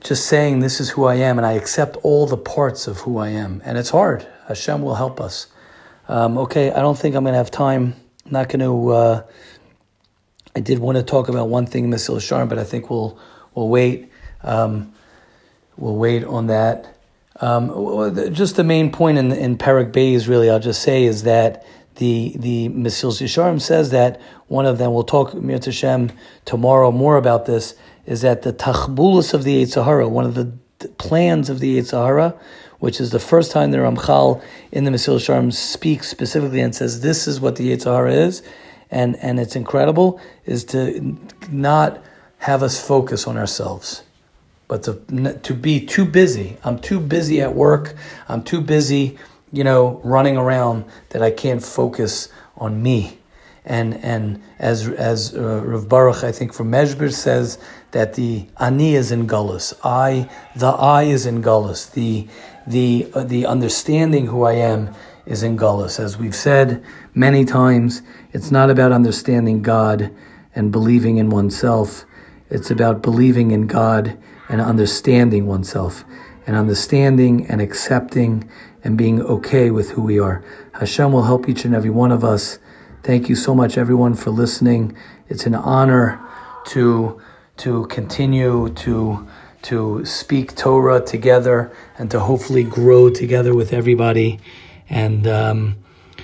just 0.00 0.26
saying 0.26 0.60
this 0.60 0.80
is 0.80 0.90
who 0.90 1.04
I 1.04 1.16
am 1.16 1.38
and 1.38 1.46
I 1.46 1.52
accept 1.52 1.96
all 2.02 2.26
the 2.26 2.36
parts 2.36 2.86
of 2.86 3.00
who 3.00 3.18
I 3.18 3.28
am. 3.28 3.60
And 3.64 3.76
it's 3.76 3.90
hard. 3.90 4.26
Hashem 4.48 4.82
will 4.82 4.94
help 4.94 5.20
us. 5.20 5.48
Um, 6.08 6.38
okay, 6.38 6.72
I 6.72 6.80
don't 6.80 6.98
think 6.98 7.14
I'm 7.14 7.22
going 7.22 7.34
to 7.34 7.38
have 7.38 7.50
time. 7.50 7.94
I'm 8.26 8.32
not 8.32 8.48
going 8.48 8.60
to 8.60 8.88
uh, 8.88 9.22
I 10.54 10.60
did 10.60 10.78
want 10.78 10.96
to 10.96 11.02
talk 11.02 11.28
about 11.28 11.48
one 11.48 11.66
thing, 11.66 11.90
Mesilas 11.90 12.28
Yesharim, 12.28 12.48
but 12.48 12.58
I 12.58 12.64
think 12.64 12.90
we'll 12.90 13.18
we'll 13.54 13.68
wait. 13.68 14.10
Um, 14.42 14.92
we'll 15.76 15.96
wait 15.96 16.24
on 16.24 16.48
that. 16.48 16.96
Um, 17.40 18.32
just 18.32 18.56
the 18.56 18.64
main 18.64 18.90
point 18.90 19.18
in 19.18 19.32
in 19.32 19.56
Perek 19.56 19.92
Beis, 19.92 20.28
really, 20.28 20.50
I'll 20.50 20.60
just 20.60 20.82
say 20.82 21.04
is 21.04 21.22
that 21.22 21.64
the 21.96 22.34
the 22.36 22.68
Mesilas 22.70 23.22
Yesharim 23.22 23.60
says 23.60 23.90
that 23.90 24.20
one 24.48 24.66
of 24.66 24.78
them. 24.78 24.92
We'll 24.92 25.04
talk 25.04 25.34
Mir 25.34 25.60
Hashem 25.64 26.10
tomorrow 26.44 26.90
more 26.90 27.16
about 27.16 27.46
this. 27.46 27.74
Is 28.06 28.22
that 28.22 28.42
the 28.42 28.52
Tachbulus 28.52 29.34
of 29.34 29.44
the 29.44 29.62
Yetzer 29.62 29.84
Hara, 29.84 30.08
one 30.08 30.24
of 30.24 30.34
the 30.34 30.52
plans 30.98 31.48
of 31.48 31.60
the 31.60 31.78
Yetzer 31.78 32.04
Hara, 32.04 32.34
which 32.80 33.00
is 33.00 33.10
the 33.10 33.20
first 33.20 33.52
time 33.52 33.70
the 33.70 33.78
Ramchal 33.78 34.42
in 34.72 34.84
the 34.84 34.90
Mesilas 34.90 35.28
Yesharim 35.28 35.52
speaks 35.52 36.08
specifically 36.08 36.60
and 36.60 36.74
says 36.74 37.02
this 37.02 37.28
is 37.28 37.40
what 37.40 37.56
the 37.56 37.70
Yetzer 37.70 37.94
Hara 37.94 38.12
is 38.12 38.42
and 38.90 39.16
and 39.16 39.38
it's 39.38 39.56
incredible 39.56 40.20
is 40.46 40.64
to 40.64 41.16
not 41.50 42.02
have 42.38 42.62
us 42.62 42.80
focus 42.82 43.26
on 43.26 43.36
ourselves 43.36 44.02
but 44.70 44.84
to 44.84 45.38
to 45.42 45.52
be 45.52 45.84
too 45.84 46.04
busy. 46.04 46.56
I'm 46.62 46.78
too 46.78 47.00
busy 47.00 47.40
at 47.40 47.56
work. 47.56 47.96
I'm 48.28 48.44
too 48.44 48.60
busy 48.60 49.18
you 49.52 49.64
know 49.64 50.00
running 50.04 50.36
around 50.36 50.84
that 51.08 51.22
i 51.22 51.30
can't 51.30 51.62
focus 51.62 52.28
on 52.56 52.82
me. 52.82 53.18
And 53.64 53.94
and 53.96 54.42
as 54.58 54.88
as 54.88 55.34
uh, 55.34 55.62
Rav 55.64 55.88
Baruch 55.88 56.22
I 56.24 56.32
think 56.32 56.54
from 56.54 56.70
Mezhbir 56.70 57.12
says 57.12 57.58
that 57.90 58.14
the 58.14 58.46
ani 58.58 58.94
is 58.94 59.10
in 59.12 59.26
gullus, 59.26 59.74
I 59.84 60.30
the 60.56 60.68
I 60.68 61.02
is 61.02 61.26
in 61.26 61.42
gullus, 61.42 61.90
the 61.92 62.28
the 62.66 63.10
uh, 63.12 63.24
the 63.24 63.44
understanding 63.46 64.26
who 64.26 64.44
I 64.44 64.54
am 64.54 64.94
is 65.26 65.42
in 65.42 65.56
gullus. 65.56 65.98
As 65.98 66.18
we've 66.18 66.34
said 66.34 66.82
many 67.14 67.44
times, 67.44 68.02
it's 68.32 68.50
not 68.50 68.70
about 68.70 68.92
understanding 68.92 69.62
God 69.62 70.14
and 70.54 70.72
believing 70.72 71.18
in 71.18 71.30
oneself. 71.30 72.04
It's 72.50 72.70
about 72.70 73.02
believing 73.02 73.50
in 73.50 73.66
God 73.66 74.18
and 74.48 74.60
understanding 74.60 75.46
oneself, 75.46 76.04
and 76.46 76.56
understanding 76.56 77.46
and 77.46 77.60
accepting 77.60 78.50
and 78.82 78.98
being 78.98 79.22
okay 79.22 79.70
with 79.70 79.90
who 79.90 80.02
we 80.02 80.18
are. 80.18 80.42
Hashem 80.74 81.12
will 81.12 81.22
help 81.22 81.48
each 81.48 81.64
and 81.64 81.74
every 81.74 81.90
one 81.90 82.10
of 82.10 82.24
us. 82.24 82.58
Thank 83.02 83.28
you 83.28 83.36
so 83.36 83.54
much, 83.54 83.78
everyone, 83.78 84.14
for 84.14 84.30
listening. 84.30 84.96
It's 85.28 85.46
an 85.46 85.54
honor 85.54 86.20
to 86.66 87.20
to 87.58 87.86
continue 87.86 88.70
to 88.70 89.28
to 89.62 90.04
speak 90.04 90.56
Torah 90.56 91.00
together 91.00 91.70
and 91.98 92.10
to 92.10 92.20
hopefully 92.20 92.64
grow 92.64 93.10
together 93.10 93.54
with 93.54 93.72
everybody. 93.72 94.40
And 94.90 95.26
um, 95.26 95.76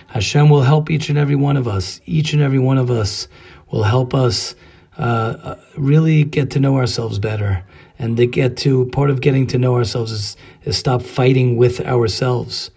Hashem 0.08 0.50
will 0.50 0.62
help 0.62 0.90
each 0.90 1.08
and 1.08 1.16
every 1.16 1.36
one 1.36 1.56
of 1.56 1.66
us. 1.66 2.00
Each 2.04 2.32
and 2.32 2.42
every 2.42 2.58
one 2.58 2.78
of 2.78 2.90
us 2.90 3.28
will 3.70 3.84
help 3.84 4.12
us 4.12 4.54
uh, 4.98 5.56
really 5.76 6.24
get 6.24 6.50
to 6.50 6.60
know 6.60 6.76
ourselves 6.76 7.18
better. 7.18 7.64
And 7.98 8.16
to 8.18 8.26
get 8.26 8.56
to 8.58 8.86
part 8.86 9.08
of 9.08 9.20
getting 9.20 9.46
to 9.48 9.58
know 9.58 9.76
ourselves 9.76 10.12
is, 10.12 10.36
is 10.64 10.76
stop 10.76 11.00
fighting 11.00 11.56
with 11.56 11.80
ourselves 11.80 12.70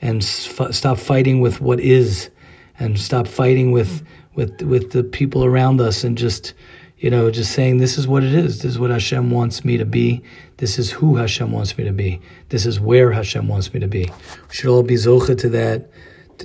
and 0.00 0.22
f- 0.22 0.72
stop 0.72 0.98
fighting 0.98 1.40
with 1.40 1.60
what 1.60 1.80
is 1.80 2.30
and 2.78 2.98
stop 2.98 3.28
fighting 3.28 3.72
with, 3.72 4.06
with, 4.34 4.62
with 4.62 4.92
the 4.92 5.04
people 5.04 5.44
around 5.44 5.80
us 5.80 6.04
and 6.04 6.16
just, 6.16 6.54
you 7.02 7.10
know, 7.10 7.32
just 7.32 7.50
saying, 7.50 7.78
this 7.78 7.98
is 7.98 8.06
what 8.06 8.22
it 8.22 8.32
is. 8.32 8.62
This 8.62 8.70
is 8.70 8.78
what 8.78 8.90
Hashem 8.90 9.32
wants 9.32 9.64
me 9.64 9.76
to 9.76 9.84
be. 9.84 10.22
This 10.58 10.78
is 10.78 10.92
who 10.92 11.16
Hashem 11.16 11.50
wants 11.50 11.76
me 11.76 11.82
to 11.82 11.92
be. 11.92 12.20
This 12.50 12.64
is 12.64 12.78
where 12.78 13.10
Hashem 13.10 13.48
wants 13.48 13.74
me 13.74 13.80
to 13.80 13.88
be. 13.88 14.04
We 14.48 14.54
should 14.54 14.70
all 14.70 14.84
be 14.84 14.94
zocha 14.94 15.36
to 15.38 15.48
that. 15.48 15.90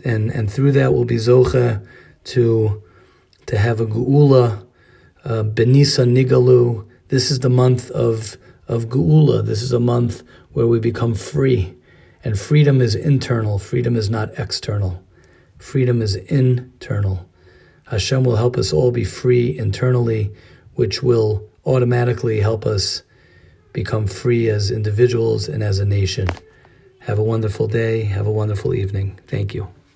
And, 0.04 0.32
and 0.32 0.52
through 0.52 0.72
that, 0.72 0.94
we'll 0.94 1.06
be 1.06 1.18
zocha 1.18 1.86
to, 2.24 2.82
to 3.46 3.58
have 3.60 3.80
a 3.80 3.86
geula, 3.86 4.66
uh, 5.24 5.44
b'Nissan 5.44 6.18
nigalu. 6.18 6.88
This 7.10 7.30
is 7.30 7.42
the 7.42 7.52
month 7.52 7.92
of, 7.92 8.36
of 8.68 8.86
geula. 8.86 9.46
This 9.46 9.62
is 9.62 9.72
a 9.72 9.80
month 9.80 10.24
where 10.54 10.66
we 10.66 10.80
become 10.80 11.14
free. 11.14 11.78
And 12.24 12.40
freedom 12.40 12.82
is 12.82 12.96
internal. 12.96 13.60
Freedom 13.60 13.96
is 13.96 14.10
not 14.10 14.32
external. 14.40 15.04
Freedom 15.60 16.02
is 16.02 16.16
internal. 16.16 17.30
Hashem 17.90 18.24
will 18.24 18.36
help 18.36 18.58
us 18.58 18.74
all 18.74 18.92
be 18.92 19.06
free 19.06 19.58
internally, 19.58 20.32
which 20.76 21.02
will 21.02 21.48
automatically 21.66 22.42
help 22.42 22.66
us 22.66 23.04
become 23.74 24.08
free 24.08 24.50
as 24.50 24.72
individuals 24.72 25.48
and 25.48 25.64
as 25.64 25.80
a 25.80 25.86
nation. 25.86 26.28
Have 27.00 27.20
a 27.20 27.24
wonderful 27.24 27.68
day. 27.68 28.04
Have 28.04 28.28
a 28.28 28.32
wonderful 28.32 28.74
evening. 28.74 29.20
Thank 29.28 29.54
you. 29.54 29.70